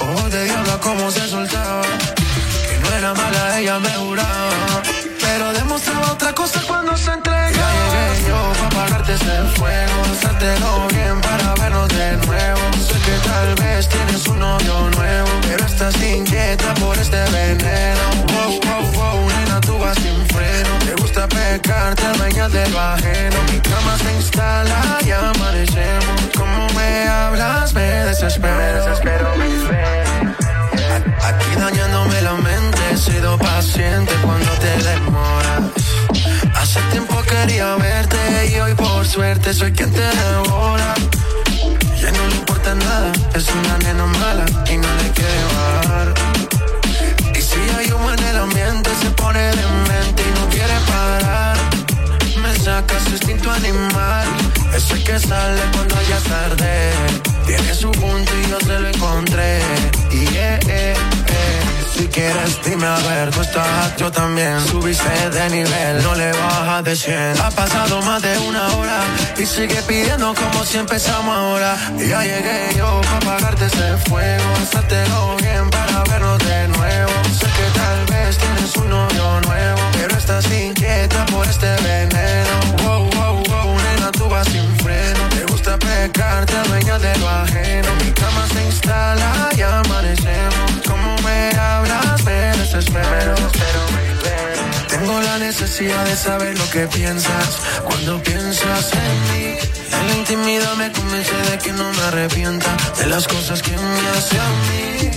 Ojo 0.00 0.28
de 0.28 0.44
diablo 0.44 0.80
como 0.80 1.10
se 1.10 1.28
soltaba. 1.28 1.82
Que 1.82 2.78
no 2.78 2.96
era 2.96 3.14
mala, 3.14 3.60
ella 3.60 3.78
me 3.78 3.90
juraba. 3.90 4.82
Pero 5.20 5.52
demostraba 5.52 6.12
otra 6.12 6.32
cosa 6.34 6.60
cuando 6.66 6.96
se 6.96 7.10
entregó. 7.12 7.50
Ya 7.52 7.68
llegué 7.78 8.28
yo 8.28 8.52
para 8.54 8.66
apagarte 8.66 9.14
ese 9.14 9.42
fuego. 9.56 10.02
Hacértelo 10.12 10.88
bien 10.88 11.20
para 11.20 11.54
vernos 11.54 11.88
de 11.88 12.16
nuevo. 12.26 12.60
Sé 12.86 12.98
que 13.06 13.16
tal 13.28 13.54
vez 13.56 13.88
tienes 13.88 14.26
un 14.26 14.38
novio 14.38 14.90
nuevo. 14.96 15.28
Pero 15.42 15.66
estás 15.66 16.00
inquieta 16.02 16.74
por 16.74 16.98
este 16.98 17.22
veneno. 17.30 18.04
Wow, 18.32 18.60
wow, 18.64 18.92
wow, 18.92 19.28
nena, 19.28 19.60
tú 19.60 19.78
vas 19.78 19.96
sin 19.98 20.26
freno. 20.28 20.78
Te 20.84 20.94
gusta 21.00 21.28
pecar, 21.28 21.94
te 21.94 22.06
adueñas 22.06 22.52
de 22.52 22.68
lo 22.70 22.80
ajeno. 22.80 23.36
Mi 23.52 23.60
cama 23.60 23.96
se 23.98 24.12
instala 24.14 24.98
y 25.06 25.10
amanecemos. 25.10 26.21
Hablas, 27.12 27.74
me 27.74 27.82
desespero. 28.08 28.56
Me 28.56 28.72
desespero, 28.72 29.28
A- 31.22 31.28
Aquí 31.28 31.50
dañándome 31.58 32.22
la 32.22 32.32
mente, 32.34 32.78
he 32.92 32.96
sido 32.96 33.36
paciente 33.38 34.12
cuando 34.24 34.50
te 34.64 34.72
demoras. 34.90 35.62
Hace 36.56 36.80
tiempo 36.90 37.20
quería 37.22 37.76
verte 37.76 38.18
y 38.52 38.58
hoy 38.60 38.74
por 38.74 39.06
suerte 39.06 39.52
soy 39.54 39.72
quien 39.72 39.90
te 39.92 40.00
devora. 40.00 40.94
Ya 42.00 42.10
no 42.12 42.26
le 42.28 42.34
importa 42.36 42.74
nada, 42.74 43.12
es 43.34 43.46
una 43.50 43.78
nena 43.78 44.06
mala 44.06 44.44
y 44.72 44.76
no 44.76 44.88
le 45.02 45.08
quiere 45.16 45.40
bajar. 45.54 46.14
Y 47.36 47.40
si 47.40 47.60
hay 47.78 47.92
humo 47.92 48.10
en 48.12 48.22
el 48.24 48.36
ambiente 48.36 48.90
se 49.02 49.10
pone 49.10 49.40
demente 49.40 50.22
y 50.28 50.40
no 50.40 50.48
quiere 50.48 50.74
parar. 50.90 51.56
Me 52.42 52.56
saca 52.56 52.98
su 53.04 53.10
instinto 53.10 53.50
animal, 53.52 54.26
ese 54.74 55.04
que 55.04 55.18
sale 55.18 55.60
cuando 55.72 55.96
ya 56.08 56.16
es 56.16 56.24
tarde. 56.24 56.92
Tiene 57.46 57.74
su 57.74 57.90
punto 57.92 58.32
y 58.42 58.50
yo 58.50 58.60
se 58.60 58.78
lo 58.78 58.88
encontré. 58.88 59.60
Y 60.10 60.24
eh, 60.36 60.58
eh, 60.68 60.94
eh. 60.98 61.62
Si 61.94 62.08
quieres 62.08 62.58
dime 62.64 62.86
a 62.86 62.96
ver, 62.96 63.30
tú 63.30 63.42
estás, 63.42 63.96
yo 63.98 64.10
también 64.10 64.58
Subiste 64.66 65.30
de 65.30 65.50
nivel, 65.50 66.02
no 66.02 66.14
le 66.14 66.32
bajas 66.32 66.84
de 66.84 66.96
100 66.96 67.40
Ha 67.40 67.50
pasado 67.50 68.00
más 68.00 68.22
de 68.22 68.38
una 68.38 68.66
hora 68.76 69.00
Y 69.38 69.44
sigue 69.44 69.80
pidiendo 69.82 70.34
como 70.34 70.64
si 70.64 70.78
empezamos 70.78 71.36
ahora 71.36 71.76
ya 71.98 72.22
llegué 72.22 72.74
yo 72.76 73.00
para 73.02 73.16
apagarte 73.18 73.66
ese 73.66 73.96
fuego 74.08 74.44
Hacértelo 74.62 75.36
bien 75.36 75.68
para 75.68 76.02
vernos 76.04 76.38
de 76.38 76.68
nuevo 76.68 77.12
Sé 77.38 77.46
que 77.46 77.78
tal 77.78 78.06
vez 78.06 78.38
tienes 78.38 78.76
un 78.76 78.88
novio 78.88 79.40
nuevo 79.42 79.80
Pero 79.92 80.16
estás 80.16 80.50
inquieta 80.50 81.26
por 81.26 81.46
este 81.46 81.76
veneno 81.82 82.72
vas 84.42 84.52
sin 84.52 84.76
freno. 84.78 85.28
Te 85.30 85.44
gusta 85.52 85.76
de 85.76 87.18
lo 87.18 87.28
ajeno. 87.28 87.88
Mi 88.04 88.10
cama 88.12 88.46
se 88.52 88.64
instala 88.64 89.48
y 89.56 89.62
amanecemos. 89.62 90.70
Como 90.86 91.16
me 91.22 91.50
hablas, 91.56 92.24
me 92.24 92.56
desespero. 92.58 93.34
Tengo 94.88 95.20
la 95.20 95.38
necesidad 95.38 96.04
de 96.04 96.16
saber 96.16 96.58
lo 96.58 96.68
que 96.70 96.86
piensas. 96.86 97.48
Cuando 97.84 98.22
piensas 98.22 98.92
en 98.92 99.22
mí 99.32 99.58
En 99.90 100.08
la 100.08 100.14
intimidad 100.16 100.74
me 100.76 100.92
convence 100.92 101.34
de 101.50 101.58
que 101.58 101.72
no 101.72 101.92
me 101.92 102.02
arrepienta 102.02 102.70
De 102.98 103.06
las 103.06 103.26
cosas 103.26 103.60
que 103.62 103.72
me 103.72 104.08
hace 104.10 104.38
a 104.38 104.48
mí. 104.68 105.10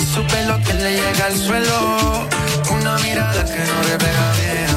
Y 0.00 0.06
su 0.14 0.22
pelo 0.26 0.60
que 0.64 0.74
le 0.74 0.92
llega 0.92 1.26
al 1.26 1.36
suelo. 1.36 2.28
Una 2.70 2.98
mirada 2.98 3.44
que 3.44 3.58
no 3.70 3.76
refleja 3.88 4.32
bien 4.40 4.73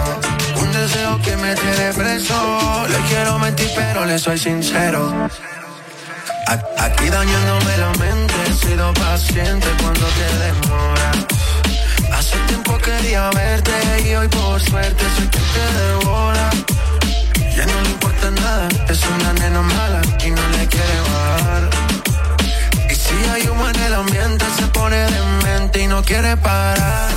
deseo 0.88 1.22
que 1.22 1.36
me 1.38 1.54
tiene 1.54 1.94
preso 1.94 2.88
Le 2.88 2.98
quiero 3.10 3.38
mentir 3.40 3.70
pero 3.76 4.06
le 4.06 4.18
soy 4.18 4.38
sincero 4.38 5.30
Aquí 6.78 7.10
dañándome 7.10 7.78
la 7.78 7.92
mente 8.00 8.34
He 8.48 8.54
sido 8.54 8.94
paciente 8.94 9.68
cuando 9.82 10.06
te 10.18 10.28
demora 10.46 11.12
Hace 12.14 12.38
tiempo 12.48 12.78
quería 12.78 13.30
verte 13.32 13.72
y 14.06 14.16
hoy 14.16 14.28
por 14.30 14.62
suerte 14.62 15.04
soy 15.18 15.28
quien 15.28 15.44
te 15.54 15.66
devora. 15.80 16.50
Ya 17.56 17.66
no 17.66 17.82
le 17.82 17.90
importa 17.90 18.32
nada, 18.32 18.68
es 18.90 19.02
una 19.06 19.34
nena 19.34 19.62
mala 19.62 20.02
y 20.26 20.32
no 20.32 20.42
le 20.50 20.68
quiere 20.68 21.00
bajar. 21.12 21.70
Y 22.90 22.96
si 22.96 23.30
hay 23.30 23.48
humo 23.50 23.70
en 23.70 23.80
el 23.84 23.94
ambiente 23.94 24.46
se 24.58 24.66
pone 24.68 24.98
demente 24.98 25.82
y 25.82 25.88
no 25.88 26.02
quiere 26.02 26.36
parar. 26.38 27.12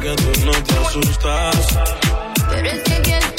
Que 0.00 0.14
tú 0.14 0.46
no 0.46 0.52
te 0.52 0.74
asustas. 0.74 1.78
Pero 2.50 2.68
es 2.68 2.82
que 2.82 3.37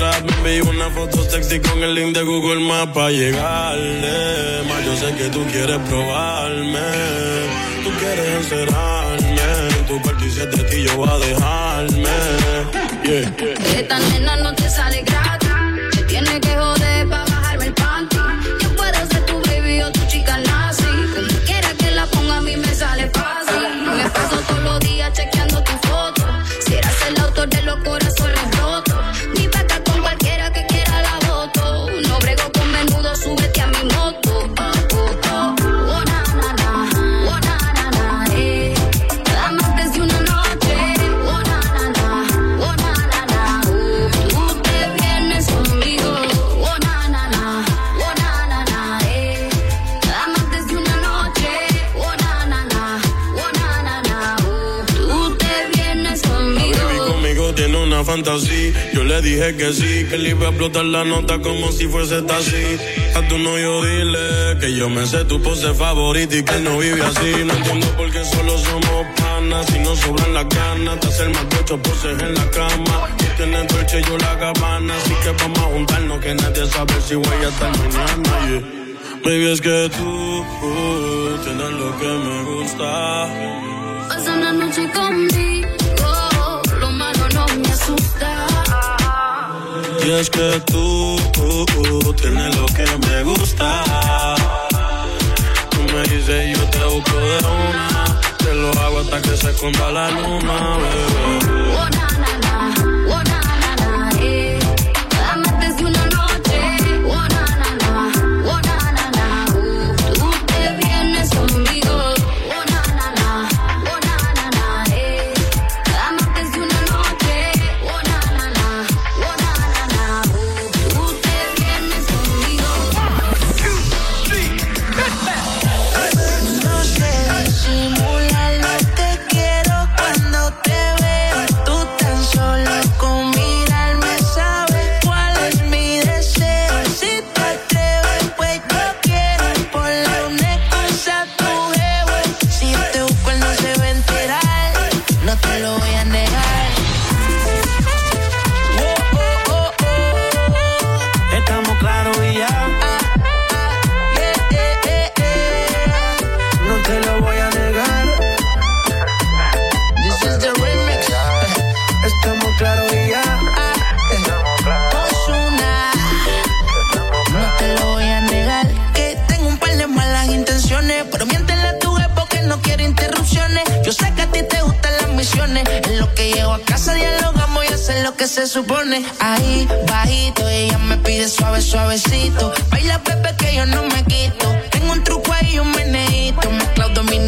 Me 0.00 0.56
envió 0.56 0.70
una 0.70 0.88
foto 0.88 1.22
sexy 1.28 1.60
con 1.60 1.82
el 1.82 1.94
link 1.94 2.16
de 2.16 2.22
Google 2.22 2.60
Maps 2.60 2.92
para 2.94 3.10
llegarle. 3.10 4.62
Yo 4.86 4.96
sé 4.96 5.14
que 5.14 5.28
tú 5.28 5.44
quieres 5.52 5.78
probarme. 5.88 6.80
Tú 7.84 7.90
quieres 7.98 8.28
encerrarme. 8.36 9.84
Tu 9.86 10.00
parte 10.00 10.26
y 10.26 10.30
siete 10.30 10.64
ti 10.64 10.84
yo 10.84 10.96
voy 10.96 11.08
a 11.10 11.18
dejarme. 11.18 12.10
Yeah. 13.04 13.78
Esta 13.78 13.98
nena 13.98 14.36
no 14.36 14.54
te 14.54 14.70
sale 14.70 15.04
Yo 58.92 59.02
le 59.04 59.22
dije 59.22 59.56
que 59.56 59.72
sí, 59.72 60.06
que 60.08 60.18
le 60.18 60.30
iba 60.30 60.46
a 60.46 60.50
explotar 60.50 60.84
la 60.84 61.04
nota 61.04 61.38
como 61.40 61.72
si 61.72 61.86
fuese 61.88 62.20
taxi. 62.22 62.78
A 63.14 63.26
tu 63.28 63.38
novio 63.38 63.82
dile 63.82 64.58
que 64.60 64.74
yo 64.76 64.90
me 64.90 65.06
sé 65.06 65.24
tu 65.24 65.40
pose 65.40 65.72
favorita 65.72 66.36
y 66.36 66.42
que 66.42 66.58
no 66.60 66.78
vive 66.78 67.02
así. 67.02 67.44
No 67.44 67.54
entiendo 67.54 67.86
por 67.96 68.10
qué 68.10 68.22
solo 68.24 68.58
somos 68.58 69.06
panas. 69.16 69.66
Si 69.66 69.78
no 69.78 69.96
sobran 69.96 70.34
las 70.34 70.48
ganas 70.48 71.00
de 71.00 71.08
hacer 71.08 71.28
más 71.30 71.48
de 71.48 71.56
ocho 71.60 71.82
poses 71.82 72.22
en 72.22 72.34
la 72.34 72.50
cama. 72.50 73.08
Tú 73.16 73.24
tienes 73.36 73.68
Dolce 73.68 74.00
y 74.00 74.04
yo 74.04 74.18
la 74.18 74.34
gabana. 74.34 74.94
Así 74.96 75.14
que 75.22 75.30
vamos 75.42 75.58
a 75.58 75.62
juntarnos 75.62 76.20
que 76.20 76.34
nadie 76.34 76.66
sabe 76.66 76.94
si 77.06 77.14
voy 77.14 77.44
a 77.44 77.48
estar 77.48 77.70
mañana. 77.78 78.48
Yeah. 78.48 78.80
Baby, 79.24 79.50
es 79.50 79.60
que 79.60 79.90
tú 79.96 80.04
uh, 80.04 81.38
tienes 81.44 81.72
lo 81.72 81.98
que 81.98 82.06
me 82.06 82.42
gusta. 82.44 83.28
Pasa 84.08 84.34
una 84.34 84.52
noche 84.52 84.90
conmigo, 84.92 85.59
Y 90.04 90.10
es 90.12 90.30
que 90.30 90.60
tú 90.66 91.16
uh, 91.16 92.12
tienes 92.14 92.56
lo 92.56 92.66
que 92.66 92.84
me 93.06 93.22
gusta. 93.22 93.84
Tú 95.70 95.80
me 95.92 96.02
dices 96.02 96.56
yo 96.56 96.64
te 96.70 96.84
busco 96.84 97.16
de 97.16 97.38
una. 97.38 98.20
Te 98.38 98.54
lo 98.54 98.70
hago 98.80 99.00
hasta 99.00 99.20
que 99.20 99.36
se 99.36 99.50
esconda 99.50 99.92
la 99.92 100.10
luna. 100.10 101.59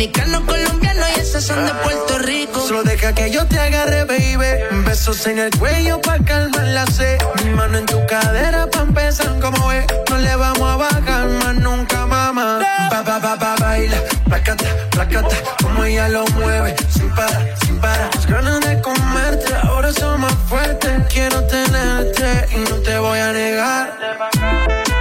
Dominicano 0.02 0.44
colombiano 0.46 1.02
y 1.16 1.20
esas 1.20 1.44
son 1.44 1.64
de 1.64 1.72
Puerto 1.74 2.18
Rico. 2.18 2.60
Solo 2.66 2.82
deja 2.82 3.14
que 3.14 3.30
yo 3.30 3.46
te 3.46 3.58
agarre, 3.58 4.04
baby. 4.04 4.82
Besos 4.84 5.24
en 5.28 5.38
el 5.38 5.56
cuello 5.56 6.00
pa' 6.00 6.18
calmar 6.18 6.66
la 6.66 6.86
sed. 6.86 7.18
Mi 7.44 7.50
mano 7.50 7.78
en 7.78 7.86
tu 7.86 8.04
cadera 8.06 8.66
pa' 8.66 8.80
empezar 8.80 9.38
como 9.38 9.70
es. 9.70 9.86
No 10.10 10.18
le 10.18 10.34
vamos 10.34 10.62
a 10.62 10.76
bajar 10.76 11.28
más 11.28 11.54
nunca, 11.54 12.06
mamá. 12.06 12.60
Pa, 12.90 13.04
pa, 13.04 13.20
pa, 13.20 13.38
pa, 13.38 13.54
baila. 13.60 13.96
Placata, 14.24 14.64
placata. 14.90 15.36
Como 15.62 15.84
ella 15.84 16.08
lo 16.08 16.26
mueve. 16.34 16.74
Sin 16.88 17.08
parar, 17.10 17.54
sin 17.64 17.78
parar. 17.78 18.10
Las 18.12 18.26
ganas 18.26 18.60
de 18.60 18.80
comerte. 18.80 19.54
Ahora 19.62 19.92
son 19.92 20.20
más 20.20 20.34
fuertes. 20.48 20.90
Quiero 21.12 21.44
tenerte 21.44 22.48
y 22.50 22.68
no 22.68 22.76
te 22.78 22.98
voy 22.98 23.20
a 23.20 23.32
negar. 23.32 24.91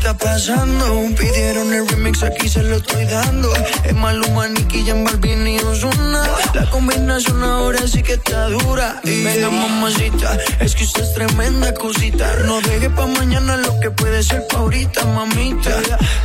Carajo 0.00 0.08
se 0.08 0.08
está 0.08 0.17
pasando? 0.28 0.84
Pidieron 1.16 1.72
el 1.72 1.88
remix, 1.88 2.22
aquí 2.22 2.48
se 2.48 2.62
lo 2.62 2.76
estoy 2.76 3.04
dando. 3.06 3.48
Es 3.84 3.94
Maluma, 3.94 4.46
Nicky, 4.48 4.84
Jan 4.86 5.04
Balvin 5.04 5.46
y 5.46 5.58
Ozuna. 5.60 6.22
La 6.54 6.68
combinación 6.70 7.42
ahora 7.42 7.86
sí 7.86 8.02
que 8.02 8.14
está 8.14 8.48
dura. 8.48 9.00
Y 9.04 9.24
venga, 9.24 9.50
mamacita, 9.50 10.38
es 10.60 10.74
que 10.74 10.84
usted 10.84 11.02
es 11.02 11.14
tremenda 11.14 11.72
cosita. 11.74 12.26
No 12.44 12.60
deje 12.60 12.90
pa' 12.90 13.06
mañana 13.06 13.56
lo 13.56 13.80
que 13.80 13.90
puede 13.90 14.22
ser 14.22 14.46
pa' 14.48 14.58
ahorita, 14.58 15.04
mamita. 15.06 15.74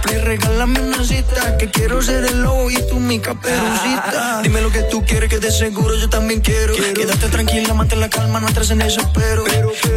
Please, 0.04 0.22
regálame 0.22 0.80
una 0.82 1.04
cita, 1.04 1.58
que 1.58 1.72
quiero 1.72 2.02
ser 2.02 2.26
el 2.26 2.42
lobo 2.44 2.70
y 2.70 2.78
tú 2.90 3.00
mi 3.00 3.20
caperucita. 3.20 4.42
Dime 4.44 4.62
lo 4.62 4.72
que 4.72 4.84
tú 4.92 5.04
quieres, 5.06 5.30
que 5.30 5.40
de 5.40 5.52
seguro 5.52 5.96
yo 5.96 6.10
también 6.10 6.42
quiero. 6.42 6.74
Quédate 6.76 7.28
tranquila, 7.30 7.74
mantén 7.74 8.00
la 8.02 8.10
calma, 8.10 8.40
no 8.40 8.48
entres 8.48 8.70
en 8.72 8.80
desespero. 8.80 9.44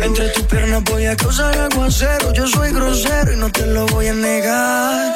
Entre 0.02 0.28
tus 0.28 0.44
piernas 0.44 0.82
voy 0.84 1.06
a 1.06 1.16
causar 1.16 1.58
aguacero. 1.58 2.32
Yo 2.32 2.46
soy 2.46 2.72
grosero 2.72 3.32
y 3.32 3.36
no 3.36 3.50
te 3.50 3.66
lo 3.66 3.86
voy 3.86 3.95
a 4.04 4.12
negar. 4.12 5.14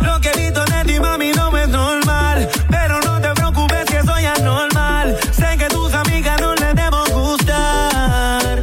Lo 0.00 0.20
que 0.20 0.30
he 0.30 0.36
visto 0.36 0.64
ti, 0.86 1.00
mami, 1.00 1.32
no 1.32 1.56
es 1.58 1.68
normal. 1.68 2.48
Pero 2.70 3.00
no 3.00 3.20
te 3.20 3.30
preocupes 3.34 3.84
que 3.86 4.00
soy 4.02 4.24
anormal. 4.24 5.18
Sé 5.32 5.58
que 5.58 5.66
tus 5.66 5.92
amigas 5.92 6.40
no 6.40 6.54
les 6.54 6.74
debo 6.74 7.04
gustar. 7.12 8.58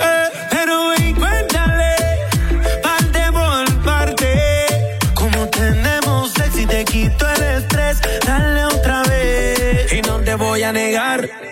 Eh, 0.00 0.28
pero 0.50 0.88
ven, 0.88 1.14
cuéntale, 1.14 1.94
parte 2.82 3.20
por 3.32 3.84
parte. 3.84 4.66
Como 5.14 5.46
tenemos 5.48 6.32
sexy, 6.32 6.66
te 6.66 6.84
quito 6.86 7.28
el 7.28 7.42
estrés. 7.42 8.00
Dale 8.26 8.64
otra 8.64 9.02
vez. 9.02 9.92
Y 9.92 10.00
no 10.02 10.20
te 10.20 10.34
voy 10.36 10.62
a 10.62 10.72
negar. 10.72 11.45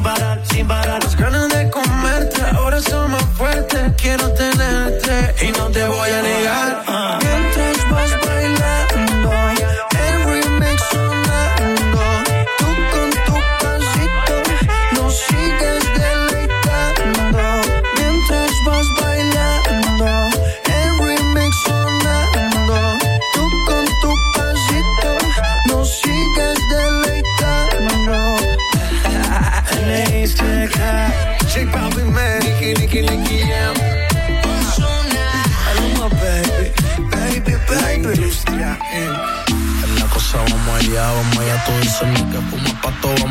Sin 0.00 0.02
parar, 0.02 0.40
sin 0.50 0.66
parar. 0.66 1.02
Las 1.02 1.16
ganas 1.16 1.48
de 1.50 1.70
comerte 1.70 2.42
ahora 2.54 2.80
son 2.80 3.10
más 3.10 3.19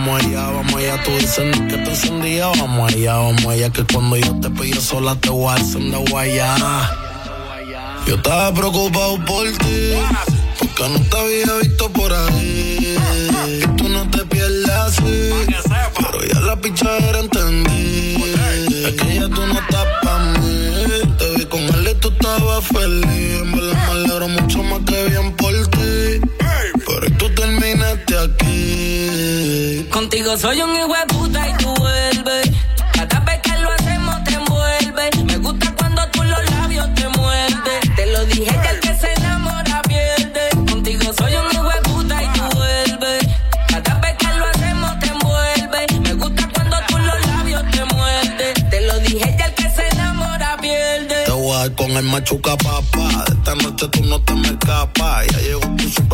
vamos 0.10 0.26
allá, 0.26 0.50
vamos 0.50 0.76
allá, 0.76 1.04
tú 1.04 1.12
dices 1.12 1.46
ni 1.46 1.68
que 1.68 1.78
te 1.78 1.90
encendía, 1.90 2.48
vamos 2.48 2.94
allá, 2.94 3.16
vamos 3.16 3.46
allá, 3.46 3.70
que 3.70 3.84
cuando 3.84 4.18
yo 4.18 4.40
te 4.40 4.50
pillo 4.50 4.82
sola 4.82 5.16
te 5.16 5.30
voy 5.30 5.54
a 5.54 5.58
encender 5.58 6.10
guayá. 6.10 6.56
Yo 8.08 8.16
estaba 8.16 8.54
preocupado 8.54 9.24
por 9.26 9.46
ti, 9.58 9.94
porque 10.58 10.90
no 10.90 11.00
te 11.00 11.18
había 11.18 11.54
visto 11.62 11.90
por 11.92 12.12
ahí. 12.12 12.98
Y 13.48 13.68
tú 13.78 13.90
no 13.90 14.10
te 14.10 14.26
pierdes 14.26 14.70
así, 14.70 15.32
pero 15.96 16.24
ya 16.26 16.40
la 16.40 16.56
pichadera 16.56 17.09
Contigo 30.30 30.48
soy 30.48 30.62
un 30.62 30.76
hijo 30.76 30.94
puta 31.08 31.50
y 31.50 31.54
tú 31.58 31.74
vuelves. 31.74 32.52
Cada 32.94 33.20
vez 33.22 33.40
que 33.42 33.58
lo 33.58 33.72
hacemos 33.72 34.24
te 34.24 34.34
envuelve. 34.36 35.10
Me 35.26 35.38
gusta 35.38 35.74
cuando 35.76 36.08
tú 36.12 36.22
los 36.24 36.52
labios 36.52 36.94
te 36.94 37.08
muerdes. 37.10 37.96
Te 37.96 38.06
lo 38.06 38.26
dije 38.26 38.46
ya 38.46 38.70
el 38.70 38.80
que 38.80 38.94
se 38.96 39.12
enamora 39.14 39.82
pierde. 39.88 40.50
Contigo 40.70 41.12
soy 41.18 41.34
un 41.34 41.52
hijo 41.52 41.64
de 41.64 41.82
puta 41.82 42.24
y 42.24 42.28
tú 42.28 42.44
vuelves. 42.56 43.28
Cada 43.70 44.00
vez 44.02 44.18
que 44.18 44.28
lo 44.38 44.46
hacemos 44.46 45.00
te 45.00 45.08
envuelve. 45.08 46.00
Me 46.00 46.14
gusta 46.14 46.50
cuando 46.54 46.78
tú 46.88 46.98
los 47.00 47.26
labios 47.26 47.64
te 47.72 47.86
muerdes. 47.86 48.70
Te 48.70 48.82
lo 48.82 49.00
dije 49.00 49.36
ya 49.36 49.46
el 49.46 49.54
que 49.56 49.70
se 49.72 49.88
enamora 49.88 50.58
pierde. 50.58 51.26
Te 51.26 51.32
voy 51.32 51.56
a 51.56 51.60
dar 51.60 51.74
con 51.74 51.90
el 51.90 52.04
machuca 52.04 52.56
papá. 52.56 53.26
Esta 53.30 53.56
noche 53.56 53.88
tú 53.88 54.04
no 54.04 54.22
te 54.22 54.36
me 54.36 54.50
escapas. 54.50 55.19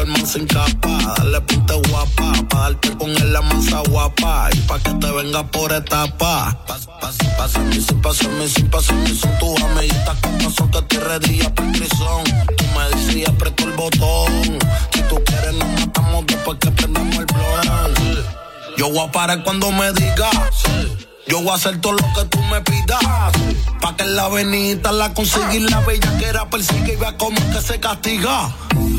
Superman 0.06 0.28
sin 0.28 0.46
capa. 0.46 1.16
Dale 1.18 1.42
ponte 1.42 1.74
guapa. 1.90 2.34
Pa' 2.50 2.60
darte 2.70 2.90
él 2.90 3.34
la 3.34 3.42
masa 3.42 3.82
guapa. 3.90 4.50
Y 4.54 4.60
pa' 4.62 4.80
que 4.80 4.94
te 4.94 5.12
venga 5.12 5.44
por 5.48 5.72
etapa. 5.74 6.58
Pas, 6.68 6.88
pas, 7.02 7.18
pásame 7.38 7.82
sin 7.82 8.02
pasarme 8.02 8.48
sin 8.48 8.70
pasarme 8.70 9.10
son 9.16 9.38
tus 9.40 9.62
amiguitas 9.62 10.18
con 10.22 10.54
son 10.54 10.70
que 10.72 10.82
te 10.84 11.00
redilla 11.00 11.54
por 11.54 11.72
prisión. 11.72 12.24
Tú 12.58 12.66
me 12.76 12.96
decías 12.96 13.30
apreto 13.30 13.64
el 13.64 13.72
botón. 13.72 14.60
Si 14.94 15.02
tú 15.04 15.22
quieres 15.26 15.54
nos 15.54 15.80
matamos 15.80 16.26
después 16.28 16.58
que 16.60 16.72
prendamos 16.72 17.16
el 17.16 17.26
blog. 17.26 18.26
Yo 18.78 18.90
voy 18.90 19.08
a 19.08 19.12
parar 19.12 19.44
cuando 19.44 19.72
me 19.72 19.92
digas. 19.94 20.66
Yo 21.28 21.42
voy 21.42 21.50
a 21.50 21.56
hacer 21.56 21.82
todo 21.82 21.94
lo 21.94 22.14
que 22.14 22.26
tú 22.30 22.40
me 22.44 22.62
pidas. 22.62 23.00
Pa' 23.82 23.96
que 23.96 24.04
en 24.04 24.16
la 24.16 24.26
avenida 24.26 24.92
la 24.92 25.14
conseguí 25.14 25.60
la 25.62 25.80
bella 25.82 26.16
que 26.20 26.26
era 26.26 26.48
persigue 26.50 26.94
y 26.94 26.96
vea 26.96 27.18
cómo 27.18 27.38
es 27.38 27.46
que 27.46 27.62
se 27.62 27.80
castiga. 27.80 28.54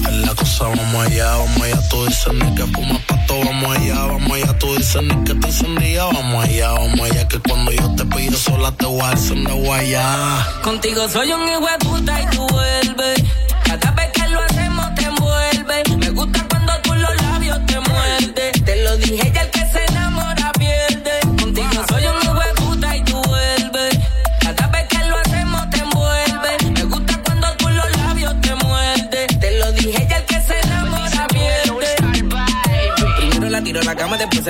En 0.09 0.23
la 0.23 0.35
cosa 0.35 0.65
vamos 0.69 1.07
allá, 1.07 1.37
vamos 1.37 1.63
allá, 1.63 1.89
tú 1.89 2.05
dices 2.07 2.33
ni 2.33 2.55
que 2.55 2.63
fuma 2.67 2.99
pato, 3.07 3.41
vamos 3.45 3.77
allá, 3.77 4.05
vamos 4.05 4.33
allá, 4.33 4.59
tú 4.59 4.75
dices 4.77 5.03
ni 5.03 5.25
que 5.25 5.35
te 5.35 5.47
encendía, 5.47 6.05
vamos 6.05 6.45
allá, 6.45 6.73
vamos 6.73 7.01
allá, 7.01 7.29
que 7.29 7.39
cuando 7.41 7.73
yo 7.73 7.95
te 7.97 8.05
pillo 8.07 8.37
sola 8.37 8.71
te 8.73 8.87
voy 8.87 9.01
a 9.01 9.13
encender 9.13 9.55
guayá. 9.55 10.47
Contigo 10.63 11.09
soy 11.09 11.33
un 11.33 11.49
hijo 11.49 11.67
de 11.67 11.79
puta 11.85 12.23
y 12.23 12.27
tú 12.37 12.47
vuelves. 12.47 13.23
Cada 13.65 13.91
vez 13.93 14.11
que 14.13 14.29
lo 14.29 14.41
hacemos 14.41 14.95
te 14.95 15.05
envuelve. 15.05 15.97
Me 15.99 16.11
gusta 16.11 16.47
cuando 16.49 16.73
tú 16.83 16.95
los 16.95 17.23
labios 17.23 17.67
te 17.67 17.81
muerdes. 17.81 18.65
Te 18.65 18.85
lo 18.85 18.97
dije 18.99 19.33
ya 19.35 19.43
el 19.43 19.51
que 19.51 19.66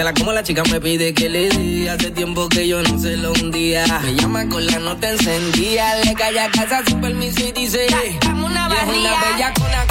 la 0.05 0.13
como 0.13 0.33
la 0.33 0.43
chica 0.43 0.63
me 0.71 0.81
pide 0.81 1.15
que 1.15 1.29
le 1.29 1.49
dé. 1.49 1.91
Hace 1.91 2.11
tiempo 2.11 2.49
que 2.49 2.69
yo 2.69 2.83
no 2.83 2.99
se 2.99 3.17
lo 3.17 3.33
hundía. 3.33 3.87
Me 4.03 4.15
llama 4.15 4.49
con 4.49 4.67
la 4.67 4.79
nota 4.79 5.11
encendida. 5.11 6.05
Le 6.05 6.15
cae 6.15 6.39
a 6.39 6.51
casa 6.51 6.83
sin 6.87 7.01
permiso 7.01 7.41
y 7.41 7.53
dice: 7.53 7.87
Dame 8.23 8.45
una 8.45 8.67
una 8.67 9.21
bella 9.21 9.53
cona 9.55 9.86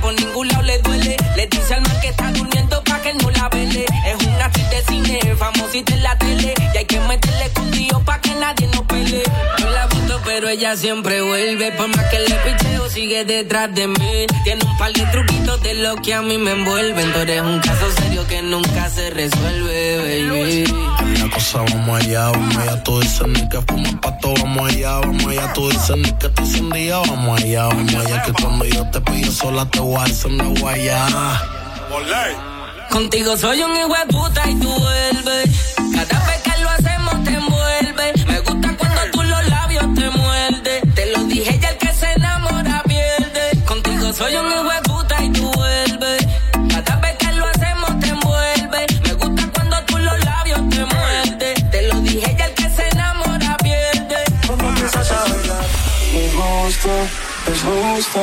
por 0.00 0.14
ningún 0.14 0.48
lado 0.48 0.62
le 0.62 0.78
duele. 0.78 1.16
Le 1.36 1.46
dice 1.46 1.74
al 1.74 1.82
man 1.82 2.00
que 2.00 2.08
está 2.08 2.30
durmiendo 2.32 2.82
pa' 2.84 3.00
que 3.00 3.14
no 3.14 3.30
la 3.30 3.48
vele. 3.48 3.84
Es 4.06 4.26
una 4.26 4.44
actriz 4.46 4.70
de 4.70 4.82
cine, 4.84 5.36
famosita 5.36 5.94
en 5.94 6.02
la 6.02 6.18
tele. 6.18 6.54
Y 6.74 6.76
hay 6.78 6.84
que 6.84 7.00
meterle 7.00 7.44
escondido 7.46 8.00
pa' 8.04 8.20
que 8.20 8.34
nadie 8.34 8.66
nos 8.68 8.82
pele. 8.82 9.22
Yo 9.58 9.70
la 9.70 9.86
gusto, 9.86 10.20
pero 10.24 10.48
ella 10.48 10.76
siempre 10.76 11.22
vuelve. 11.22 11.72
Por 11.72 11.88
más 11.88 12.04
que 12.06 12.20
le 12.20 12.34
picheo, 12.34 12.88
sigue 12.88 13.24
detrás 13.24 13.74
de 13.74 13.88
mí. 13.88 14.26
Tiene 14.44 14.64
un 14.64 14.76
par 14.78 14.92
de 14.92 15.04
truquitos 15.06 15.62
de 15.62 15.74
lo 15.74 15.96
que 15.96 16.14
a 16.14 16.22
mí 16.22 16.38
me 16.38 16.52
envuelven. 16.52 17.12
Tú 17.12 17.18
eres 17.20 17.42
un 17.42 17.60
caso 17.60 17.90
serio 17.98 18.26
que 18.26 18.42
nunca 18.42 18.88
se 18.90 19.10
resuelve, 19.10 20.28
baby. 20.30 21.15
Cosa 21.32 21.58
vamos 21.58 22.00
allá, 22.00 22.30
vamos 22.30 22.56
allá, 22.56 22.82
tú 22.82 23.00
dices 23.00 23.26
ni 23.26 23.48
que 23.48 23.60
fuma 23.62 24.00
pato, 24.00 24.32
vamos 24.34 24.70
allá, 24.70 25.00
vamos 25.00 25.26
allá, 25.26 25.52
tú 25.52 25.68
dices 25.68 25.96
ni 25.96 26.10
que 26.12 26.28
te 26.28 26.42
encendía, 26.42 26.98
vamos 26.98 27.42
allá, 27.42 27.66
vamos 27.66 27.94
allá, 27.94 28.22
que 28.22 28.32
cuando 28.32 28.64
yo 28.64 28.90
te 28.90 29.00
pillo 29.02 29.32
sola 29.32 29.66
te 29.66 29.80
voy 29.80 30.00
a 30.00 30.06
encender 30.06 30.60
guayá. 30.60 31.06
Contigo 32.90 33.36
soy 33.36 33.60
un 33.60 33.76
hijo 33.76 33.94
puta 34.08 34.48
y 34.48 34.54
tú 34.54 34.68
vuelves. 34.68 35.74
Cada 36.08 36.26
vez 36.26 36.42
que 36.42 36.62
lo 36.62 36.70
hacemos 36.70 37.24
te 37.24 37.30
envuelve. 37.34 38.12
Me 38.26 38.40
gusta 38.40 38.76
cuando 38.76 39.00
tú 39.12 39.22
los 39.22 39.48
labios 39.48 39.94
te 39.94 40.10
muerdes. 40.10 40.94
Te 40.94 41.06
lo 41.12 41.24
dije 41.24 41.58
ya 41.60 41.70
el 41.70 41.76
que 41.78 41.92
se 41.92 42.12
enamora 42.12 42.82
pierde. 42.84 43.64
Contigo 43.66 44.12
soy 44.14 44.36
un 44.36 44.46
hijo 44.50 44.65
gusta, 56.86 57.52
es 57.52 57.62
justo. 57.62 58.20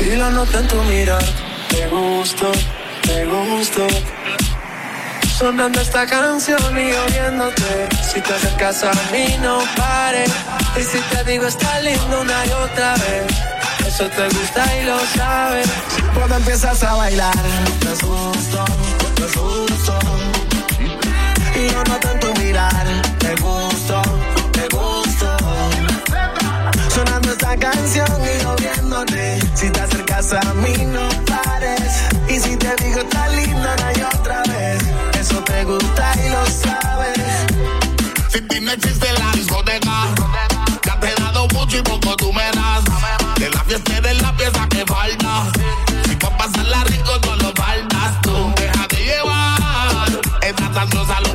Y 0.00 0.16
la 0.16 0.30
nota 0.30 0.58
en 0.58 0.68
tu 0.68 0.82
mirar, 0.84 1.24
te 1.68 1.88
gusto, 1.88 2.52
te 3.02 3.24
gusto. 3.24 3.86
Sonando 5.38 5.80
esta 5.80 6.06
canción 6.06 6.60
y 6.76 6.92
oyéndote. 6.92 7.88
Si 8.02 8.20
te 8.20 8.34
acercas 8.34 8.84
a 8.84 8.92
mí, 9.12 9.36
no 9.40 9.60
pares. 9.76 10.30
Y 10.76 10.82
si 10.82 10.98
te 10.98 11.24
digo, 11.24 11.46
está 11.46 11.80
lindo 11.80 12.20
una 12.20 12.46
y 12.46 12.50
otra 12.50 12.94
vez. 12.94 13.26
Eso 13.86 14.08
te 14.10 14.24
gusta 14.28 14.76
y 14.76 14.84
lo 14.84 14.98
sabes. 15.16 15.68
Cuando 16.14 16.36
empiezas 16.36 16.82
a 16.82 16.94
bailar, 16.94 17.34
te 17.80 18.06
gusto, 18.06 18.64
te 19.14 19.38
gusto. 19.38 19.98
Y 21.54 21.70
lo 21.70 21.84
noto 21.84 22.10
en 22.10 22.17
canción 27.70 28.22
y 28.22 28.42
yo 28.42 28.56
viéndote. 28.56 29.40
Si 29.54 29.70
te 29.70 29.80
acercas 29.80 30.32
a 30.32 30.54
mí, 30.54 30.74
no 30.86 31.08
pares. 31.26 31.92
Y 32.28 32.38
si 32.40 32.56
te 32.56 32.74
digo, 32.82 33.00
está 33.00 33.28
lindo 33.28 33.58
una 33.58 33.92
y 33.96 34.02
otra 34.02 34.42
vez. 34.44 34.82
Eso 35.18 35.42
te 35.44 35.64
gusta 35.64 36.12
y 36.24 36.28
lo 36.30 36.46
sabes. 36.46 37.18
Sin 38.30 38.48
ti 38.48 38.60
no 38.60 38.72
existe 38.72 39.12
la 39.12 39.32
discoteca. 39.32 39.96
Ya 40.84 41.00
te 41.00 41.08
he 41.08 41.14
dado 41.14 41.48
mucho 41.48 41.78
y 41.78 41.82
poco 41.82 42.16
tú 42.16 42.32
me 42.32 42.50
das. 42.52 42.84
De 43.38 43.50
la 43.50 43.62
fiesta 43.64 43.96
eres 43.96 44.22
la 44.22 44.36
pieza 44.36 44.66
que 44.68 44.84
falta. 44.86 45.44
Si 46.04 46.16
pa' 46.16 46.36
pasarla 46.36 46.84
rico 46.84 47.12
no 47.26 47.36
lo 47.36 47.52
faltas 47.54 48.20
tú. 48.22 48.52
Déjate 48.56 48.96
llevar. 48.96 49.48
Tantosa 50.78 51.20
lo 51.20 51.27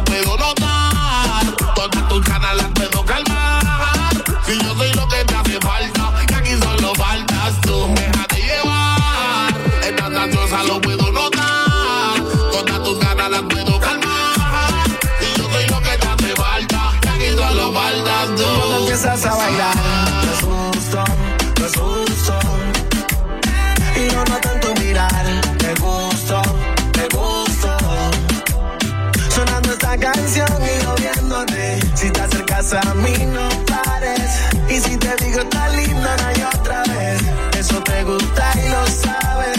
a 32.77 32.93
mí, 32.95 33.13
no 33.27 33.49
pares. 33.65 34.31
Y 34.69 34.79
si 34.79 34.97
te 34.97 35.15
digo 35.23 35.39
está 35.41 35.69
linda, 35.69 36.15
no 36.17 36.27
hay 36.27 36.43
otra 36.55 36.83
vez. 36.83 37.21
Eso 37.57 37.81
te 37.83 38.03
gusta 38.03 38.51
y 38.55 38.69
lo 38.69 38.87
sabes. 38.87 39.57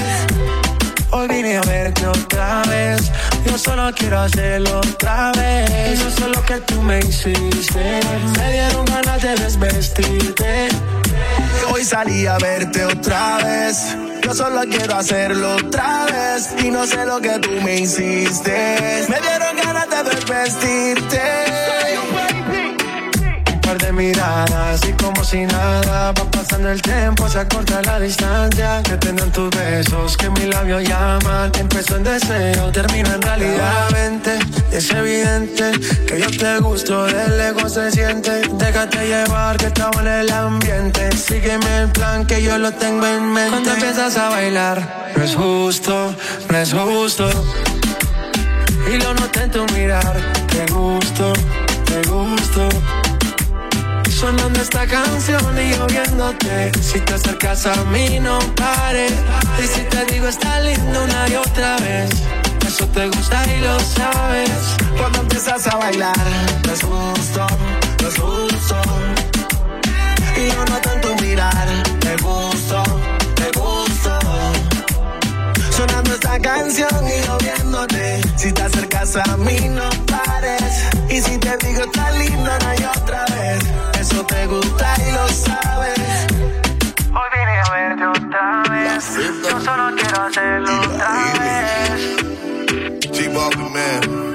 Hoy 1.10 1.28
vine 1.28 1.56
a 1.56 1.62
verte 1.62 2.06
otra 2.06 2.62
vez. 2.68 3.10
Yo 3.46 3.58
solo 3.58 3.90
quiero 3.96 4.20
hacerlo 4.20 4.78
otra 4.78 5.32
vez. 5.32 5.70
Eso 5.70 6.08
es 6.08 6.36
lo 6.36 6.42
que 6.44 6.56
tú 6.60 6.82
me 6.82 6.98
hiciste. 6.98 8.00
Me 8.38 8.52
dieron 8.52 8.84
ganas 8.86 9.22
de 9.22 9.34
desvestirte. 9.36 10.68
Hoy 11.70 11.84
salí 11.84 12.26
a 12.26 12.36
verte 12.38 12.84
otra 12.84 13.38
vez. 13.38 13.96
Yo 14.22 14.34
solo 14.34 14.62
quiero 14.68 14.96
hacerlo 14.96 15.56
otra 15.56 16.06
vez. 16.06 16.54
Y 16.64 16.70
no 16.70 16.86
sé 16.86 17.04
lo 17.06 17.20
que 17.20 17.38
tú 17.38 17.50
me 17.62 17.76
hiciste. 17.76 19.06
Me 19.08 19.20
dieron 19.20 19.56
ganas 19.56 19.88
de 19.88 20.02
desvestirte. 20.02 21.20
De 23.78 23.92
miradas 23.92 24.80
y 24.88 24.92
como 24.92 25.24
si 25.24 25.44
nada 25.46 26.12
va 26.12 26.30
pasando 26.30 26.70
el 26.70 26.80
tiempo, 26.80 27.28
se 27.28 27.40
acorta 27.40 27.82
la 27.82 27.98
distancia. 27.98 28.80
Que 28.84 28.96
tengan 28.96 29.32
tus 29.32 29.50
besos, 29.50 30.16
que 30.16 30.30
mi 30.30 30.46
labio 30.46 30.80
llaman. 30.80 31.50
Empezó 31.58 31.96
en 31.96 32.04
deseo, 32.04 32.70
termina 32.70 33.14
en 33.14 33.22
realidad. 33.22 33.88
Es 34.70 34.90
evidente 34.90 35.72
que 36.06 36.20
yo 36.20 36.30
te 36.30 36.58
gusto, 36.58 37.04
del 37.06 37.40
ego 37.40 37.68
se 37.68 37.90
siente. 37.90 38.42
Déjate 38.52 39.06
llevar 39.06 39.56
que 39.56 39.66
estamos 39.66 40.00
en 40.00 40.08
el 40.08 40.32
ambiente. 40.32 41.10
Sígueme 41.16 41.82
el 41.82 41.88
plan 41.90 42.26
que 42.26 42.42
yo 42.42 42.56
lo 42.58 42.72
tengo 42.72 43.06
en 43.06 43.32
mente. 43.32 43.50
Cuando 43.50 43.72
empiezas 43.72 44.16
a 44.16 44.30
bailar, 44.30 45.12
no 45.16 45.22
es 45.22 45.34
justo, 45.34 46.14
no 46.48 46.58
es 46.58 46.72
justo. 46.72 47.28
Y 48.92 48.98
lo 48.98 49.14
noté 49.14 49.42
en 49.42 49.50
tu 49.50 49.64
mirar, 49.74 50.20
te 50.48 50.72
gusto, 50.72 51.32
te 51.84 52.08
gusto. 52.08 52.68
Sonando 54.14 54.60
esta 54.60 54.86
canción 54.86 55.58
y 55.58 55.74
yo 55.74 55.86
viéndote. 55.86 56.70
Si 56.80 57.00
te 57.00 57.14
acercas 57.14 57.66
a 57.66 57.74
mí, 57.86 58.20
no 58.20 58.38
pares. 58.54 59.12
Y 59.62 59.66
si 59.66 59.80
te 59.82 60.04
digo 60.06 60.28
está 60.28 60.60
lindo 60.60 61.02
una 61.02 61.28
y 61.28 61.34
otra 61.34 61.76
vez. 61.78 62.10
Eso 62.66 62.86
te 62.88 63.08
gusta 63.08 63.44
y 63.52 63.60
lo 63.60 63.78
sabes. 63.80 64.50
Cuando 64.96 65.20
empiezas 65.20 65.66
a 65.66 65.76
bailar, 65.76 66.14
justo, 66.80 67.46
no 68.02 68.08
es 68.08 68.16
justo. 68.16 68.80
Y 70.36 70.48
yo 70.48 70.64
no 70.64 70.76
tanto 70.80 71.14
mirar, 71.22 71.68
te 71.98 72.16
gusto, 72.16 72.82
te 73.34 73.58
gusto. 73.58 74.18
Sonando 75.76 76.14
esta 76.14 76.38
canción 76.38 77.08
y 77.08 77.26
yo 77.26 77.38
viéndote. 77.38 78.20
Si 78.36 78.52
te 78.52 78.62
acercas 78.62 79.16
a 79.16 79.36
mí, 79.36 79.68
no 79.68 79.88
pares. 80.06 80.93
Y 81.10 81.20
si 81.20 81.38
te 81.38 81.56
digo 81.58 81.84
está 81.84 82.10
linda, 82.12 82.58
no 82.60 82.68
hay 82.68 82.84
otra 82.96 83.24
vez. 83.26 83.58
Eso 84.00 84.24
te 84.26 84.46
gusta 84.46 84.94
y 84.98 85.12
lo 85.12 85.28
sabes. 85.28 86.26
Hoy 87.12 87.28
vine 87.32 87.60
a 87.60 87.70
verte 87.70 88.06
otra 88.06 88.62
vez. 88.70 89.04
Yo 89.50 89.60
solo 89.60 89.94
quiero 89.96 90.22
hacerlo 90.22 90.80
otra 90.80 91.12
vez. 91.40 92.00
G-Bobby, 93.12 93.64
man. 93.70 94.33